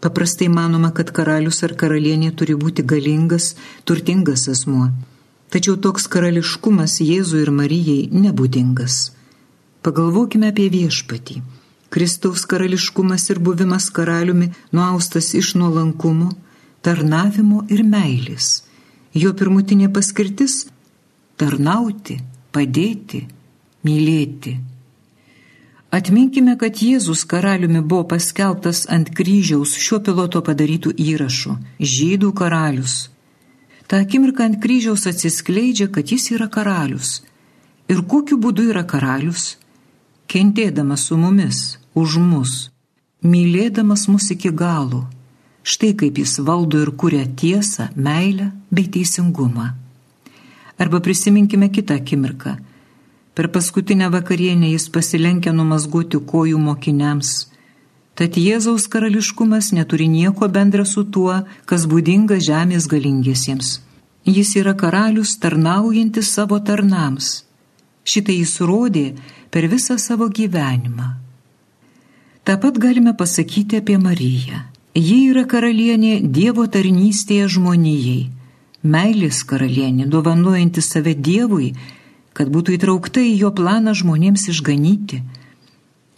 Paprastai 0.00 0.48
manoma, 0.48 0.88
kad 0.96 1.12
karalius 1.12 1.60
ar 1.66 1.74
karalienė 1.76 2.30
turi 2.32 2.56
būti 2.56 2.80
galingas, 2.88 3.52
turtingas 3.84 4.46
asmuo. 4.48 4.88
Tačiau 5.52 5.76
toks 5.76 6.08
karališkumas 6.08 7.02
Jėzui 7.04 7.42
ir 7.44 7.50
Marijai 7.52 8.08
nebūdingas. 8.14 9.10
Pagalvokime 9.84 10.48
apie 10.48 10.70
viešpatį. 10.72 11.42
Kristaus 11.92 12.46
karališkumas 12.48 13.28
ir 13.34 13.42
buvimas 13.44 13.90
karaliumi 13.92 14.54
nuaustas 14.72 15.34
iš 15.36 15.52
nuolankumo, 15.60 16.30
tarnavimo 16.80 17.66
ir 17.68 17.84
meilės. 17.84 18.62
Jo 19.12 19.34
pirmutinė 19.36 19.92
paskirtis- 19.92 20.64
tarnauti, 21.40 22.20
padėti, 22.52 23.26
mylėti. 23.86 24.58
Atminkime, 25.90 26.54
kad 26.54 26.78
Jėzus 26.78 27.24
karaliumi 27.26 27.80
buvo 27.82 28.04
paskelbtas 28.12 28.84
ant 28.94 29.08
kryžiaus 29.10 29.72
šiuo 29.74 29.98
piloto 30.06 30.42
padarytų 30.46 30.92
įrašų- 30.94 31.56
žydų 31.94 32.30
karalius. 32.40 33.08
Ta 33.88 33.98
akimirka 34.04 34.44
ant 34.44 34.60
kryžiaus 34.62 35.06
atsiskleidžia, 35.10 35.88
kad 35.90 36.06
jis 36.06 36.30
yra 36.30 36.46
karalius. 36.46 37.22
Ir 37.88 38.02
kokiu 38.02 38.38
būdu 38.38 38.70
yra 38.70 38.84
karalius? 38.86 39.56
Kentėdamas 40.28 41.10
su 41.10 41.16
mumis, 41.16 41.78
už 41.94 42.18
mus, 42.18 42.70
mylėdamas 43.24 44.06
mus 44.08 44.30
iki 44.30 44.50
galo. 44.50 45.08
Štai 45.62 45.92
kaip 45.98 46.18
jis 46.22 46.38
valdo 46.38 46.78
ir 46.84 46.90
kuria 47.00 47.26
tiesą, 47.26 47.90
meilę 47.96 48.52
bei 48.70 48.86
teisingumą. 48.86 49.74
Arba 50.80 51.00
prisiminkime 51.04 51.68
kitą 51.68 51.94
akimirką. 52.00 52.56
Per 53.34 53.46
paskutinę 53.52 54.10
vakarienę 54.10 54.70
jis 54.72 54.88
pasilenkia 54.94 55.52
numasguoti 55.52 56.18
kojų 56.30 56.58
mokiniams. 56.58 57.30
Tad 58.16 58.36
Jėzaus 58.36 58.88
karališkumas 58.92 59.70
neturi 59.76 60.08
nieko 60.08 60.48
bendra 60.48 60.84
su 60.84 61.04
tuo, 61.04 61.36
kas 61.68 61.86
būdinga 61.90 62.40
žemės 62.48 62.88
galingiesiems. 62.92 63.68
Jis 64.24 64.56
yra 64.60 64.74
karalius 64.82 65.36
tarnaujantis 65.42 66.32
savo 66.36 66.58
tarnams. 66.60 67.30
Šitai 68.04 68.40
jis 68.40 68.58
rodė 68.60 69.06
per 69.52 69.68
visą 69.72 69.96
savo 69.98 70.28
gyvenimą. 70.28 71.08
Ta 72.44 72.56
pat 72.56 72.76
galime 72.82 73.12
pasakyti 73.16 73.80
apie 73.80 73.96
Mariją. 73.98 74.64
Ji 74.96 75.18
yra 75.30 75.44
karalienė 75.46 76.20
Dievo 76.36 76.66
tarnystėje 76.66 77.46
žmonijai, 77.54 78.28
meilės 78.82 79.42
karalienė, 79.44 80.06
dovanuojanti 80.08 80.82
save 80.82 81.14
Dievui, 81.14 81.72
kad 82.32 82.48
būtų 82.48 82.76
įtraukta 82.78 83.20
į 83.20 83.34
jo 83.44 83.50
planą 83.52 83.94
žmonėms 83.96 84.48
išganyti. 84.52 85.22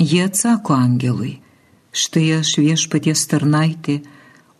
Jie 0.02 0.22
atsako 0.26 0.74
angelui, 0.76 1.40
štai 1.92 2.38
aš 2.40 2.56
viešpaties 2.58 3.26
tarnaitė, 3.30 4.00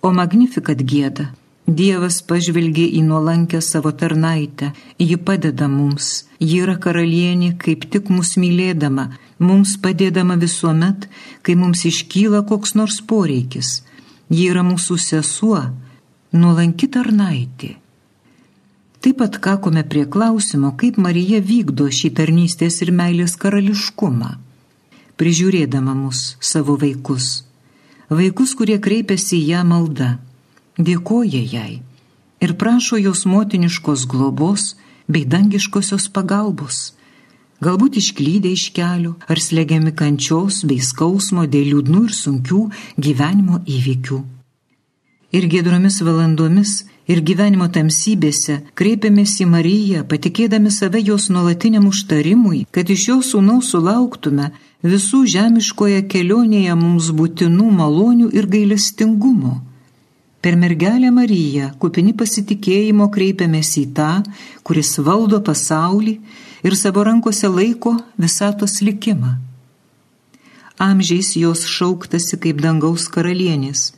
o 0.02 0.10
magnifikat 0.14 0.82
gėda. 0.82 1.30
Dievas 1.66 2.18
pažvelgė 2.26 2.88
į 2.98 3.04
nuolankę 3.06 3.60
savo 3.62 3.92
tarnaitę, 3.94 4.72
ji 4.98 5.16
padeda 5.16 5.68
mums, 5.70 6.26
ji 6.42 6.58
yra 6.64 6.74
karalienė 6.74 7.52
kaip 7.58 7.86
tik 7.90 8.10
mus 8.10 8.34
mylėdama, 8.36 9.12
mums 9.38 9.76
padėdama 9.78 10.36
visuomet, 10.42 11.06
kai 11.42 11.54
mums 11.54 11.84
iškyla 11.86 12.42
koks 12.50 12.74
nors 12.74 12.98
poreikis. 13.06 13.84
Ji 14.28 14.50
yra 14.50 14.66
mūsų 14.66 14.98
sesuo, 14.98 15.62
nuolanki 16.34 16.90
tarnaitė. 16.90 17.76
Taip 19.02 19.18
pat 19.18 19.38
kakome 19.42 19.82
prie 19.88 20.04
klausimo, 20.06 20.70
kaip 20.78 20.98
Marija 21.02 21.40
vykdo 21.42 21.88
šį 21.90 22.12
tarnystės 22.18 22.78
ir 22.84 22.92
meilės 22.94 23.34
karališkumą, 23.34 24.36
prižiūrėdama 25.18 25.94
mus 25.98 26.36
savo 26.38 26.76
vaikus. 26.78 27.42
Vaikus, 28.12 28.54
kurie 28.54 28.78
kreipiasi 28.78 29.40
į 29.40 29.48
ją 29.50 29.64
maldą, 29.66 30.10
dėkoja 30.78 31.42
jai 31.54 31.82
ir 32.42 32.56
prašo 32.58 32.98
jos 32.98 33.26
motiniškos 33.26 34.06
globos 34.10 34.72
bei 35.08 35.26
dangiškosios 35.34 36.08
pagalbos 36.14 36.92
galbūt 37.62 37.98
išklydę 38.00 38.50
iš 38.56 38.68
kelių 38.76 39.12
ar 39.30 39.40
slegiami 39.46 39.94
kančios 39.98 40.62
bei 40.66 40.82
skausmo 40.82 41.46
dėl 41.55 41.72
liūdnų 41.72 42.05
ir 42.09 42.14
sunkių 42.18 42.62
gyvenimo 43.07 43.62
įvykių. 43.76 44.18
Ir 45.33 45.47
gedromis 45.49 46.03
valandomis 46.05 46.83
ir 47.09 47.22
gyvenimo 47.24 47.66
tamsybėse 47.72 48.59
kreipiamės 48.76 49.39
į 49.41 49.47
Mariją, 49.49 50.03
patikėdami 50.09 50.70
save 50.70 51.01
jos 51.01 51.30
nuolatiniam 51.33 51.87
užtarimui, 51.89 52.66
kad 52.70 52.91
iš 52.93 53.09
jos 53.09 53.33
sūnaus 53.33 53.70
sulauktume 53.72 54.51
visų 54.85 55.22
žemiškoje 55.35 56.03
kelionėje 56.12 56.74
mums 56.76 57.09
būtinų 57.16 57.68
malonių 57.78 58.28
ir 58.37 58.49
gailestingumo. 58.55 59.55
Per 60.43 60.59
mergelę 60.59 61.12
Mariją, 61.14 61.70
kupini 61.78 62.12
pasitikėjimo, 62.18 63.07
kreipiamės 63.14 63.76
į 63.78 63.87
tą, 63.97 64.11
kuris 64.66 64.97
valdo 64.99 65.39
pasaulį 65.41 66.16
ir 66.66 66.76
savo 66.76 67.07
rankose 67.09 67.49
laiko 67.49 67.95
visatos 68.18 68.80
likimą. 68.83 69.37
Amžiais 70.83 71.37
jos 71.39 71.62
šauktasi 71.70 72.41
kaip 72.43 72.61
dangaus 72.61 73.07
karalienės. 73.09 73.93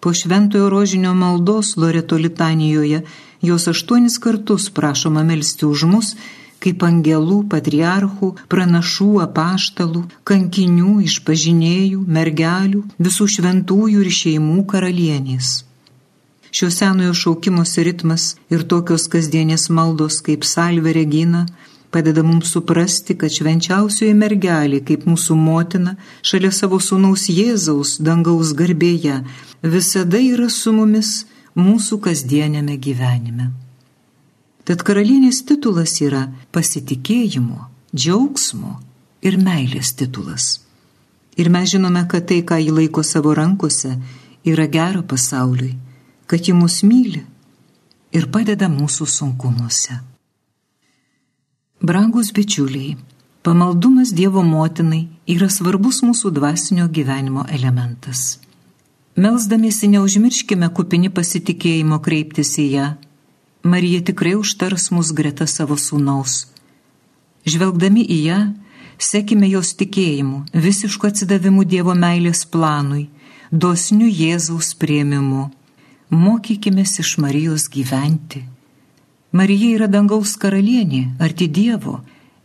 Po 0.00 0.12
šventojo 0.14 0.68
rožinio 0.70 1.14
maldos 1.14 1.76
Loreto 1.76 2.16
litanijoje 2.16 3.02
jos 3.42 3.68
aštuonis 3.68 4.18
kartus 4.22 4.68
prašoma 4.70 5.22
melstį 5.26 5.66
už 5.66 5.84
mus, 5.90 6.14
kaip 6.62 6.82
angelų, 6.86 7.42
patriarchų, 7.52 8.32
pranašų, 8.52 9.10
apaštalų, 9.26 10.02
kankinių, 10.28 10.96
išpažinėjų, 11.06 12.02
mergelių, 12.18 12.82
visų 12.98 13.28
šventųjų 13.36 14.02
ir 14.04 14.12
šeimų 14.20 14.64
karalienės. 14.72 15.52
Šio 16.56 16.70
senojo 16.72 17.12
šaukimosi 17.12 17.84
ritmas 17.84 18.30
ir 18.48 18.64
tokios 18.64 19.06
kasdienės 19.12 19.68
maldos 19.68 20.22
kaip 20.24 20.46
Salve 20.48 20.94
Regina 20.96 21.44
padeda 21.96 22.20
mums 22.22 22.50
suprasti, 22.52 23.14
kad 23.16 23.32
švenčiausioji 23.32 24.12
mergelė, 24.12 24.82
kaip 24.84 25.06
mūsų 25.08 25.36
motina, 25.40 25.94
šalia 26.20 26.50
savo 26.52 26.76
sūnaus 26.76 27.30
Jėzaus 27.32 27.94
dangaus 28.04 28.52
garbėje, 28.58 29.22
visada 29.64 30.20
yra 30.20 30.50
su 30.52 30.74
mumis 30.76 31.22
mūsų 31.56 31.96
kasdienėme 32.04 32.76
gyvenime. 32.76 33.48
Tad 34.68 34.82
karalienės 34.84 35.40
titulas 35.48 35.94
yra 36.04 36.26
pasitikėjimo, 36.52 37.64
džiaugsmo 37.96 38.74
ir 39.24 39.38
meilės 39.40 39.94
titulas. 39.96 40.48
Ir 41.40 41.48
mes 41.54 41.70
žinome, 41.72 42.02
kad 42.10 42.26
tai, 42.28 42.42
ką 42.44 42.58
ji 42.60 42.74
laiko 42.74 43.04
savo 43.06 43.32
rankose, 43.38 43.94
yra 44.44 44.66
gera 44.68 45.00
pasauliui, 45.00 45.72
kad 46.28 46.44
ji 46.44 46.52
mus 46.60 46.82
myli 46.84 47.24
ir 48.12 48.28
padeda 48.32 48.68
mūsų 48.72 49.08
sunkumuose. 49.16 49.96
Brangus 51.86 52.32
bičiuliai, 52.34 52.96
pamaldumas 53.46 54.10
Dievo 54.18 54.42
motinai 54.42 55.04
yra 55.30 55.48
svarbus 55.52 56.02
mūsų 56.02 56.32
dvasinio 56.34 56.88
gyvenimo 56.90 57.46
elementas. 57.58 58.40
Melsdamiesi 59.16 59.88
neužmirškime 59.94 60.68
kupini 60.76 61.12
pasitikėjimo 61.18 62.02
kreiptis 62.04 62.56
į 62.60 62.70
ją 62.76 62.88
Marija 63.66 64.00
tikrai 64.04 64.34
užtars 64.38 64.90
mus 64.94 65.08
greta 65.10 65.46
savo 65.50 65.74
sūnaus. 65.74 66.34
Žvelgdami 67.50 68.04
į 68.16 68.18
ją, 68.28 68.38
sekime 68.98 69.48
jos 69.50 69.72
tikėjimu, 69.80 70.44
visišku 70.66 71.08
atsidavimu 71.08 71.64
Dievo 71.66 71.96
meilės 71.98 72.44
planui, 72.46 73.08
dosniu 73.50 74.06
Jėzaus 74.06 74.70
prieimimu. 74.78 75.48
Mokykime 76.14 76.86
iš 76.86 77.16
Marijos 77.18 77.66
gyventi. 77.66 78.44
Marija 79.36 79.74
yra 79.76 79.86
dangaus 79.90 80.36
karalienė, 80.40 81.02
arti 81.20 81.48
Dievo, 81.52 81.98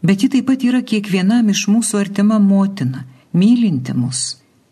bet 0.03 0.23
ji 0.23 0.31
taip 0.33 0.47
pat 0.49 0.63
yra 0.65 0.81
kiekvienam 0.83 1.51
iš 1.53 1.67
mūsų 1.71 1.99
artima 2.01 2.39
motina, 2.41 3.05
mylinti 3.31 3.93
mus 3.95 4.23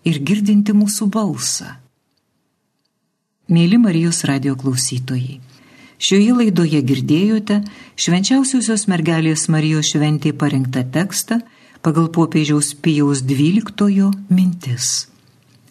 ir 0.10 0.20
girdinti 0.28 0.74
mūsų 0.76 1.08
balsą. 1.14 1.78
Mėly 3.50 3.80
Marijos 3.82 4.24
radio 4.30 4.56
klausytojai. 4.60 5.40
Šioje 6.00 6.36
laidoje 6.36 6.82
girdėjote 6.92 7.62
švenčiausiosios 8.00 8.86
mergelės 8.92 9.48
Marijos 9.52 9.94
šventėje 9.94 10.38
parengtą 10.44 10.86
tekstą 10.94 11.40
pagal 11.86 12.12
popiežiaus 12.16 12.74
Pijaus 12.84 13.24
XII 13.24 14.12
mintis. 14.30 15.10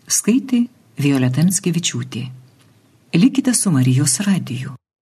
Skaitė 0.09 0.65
Violeta 0.99 1.45
Mskevičiūtė. 1.45 2.27
Likite 3.17 3.55
su 3.55 3.73
Marijos 3.73 4.21
radiju. 4.27 4.78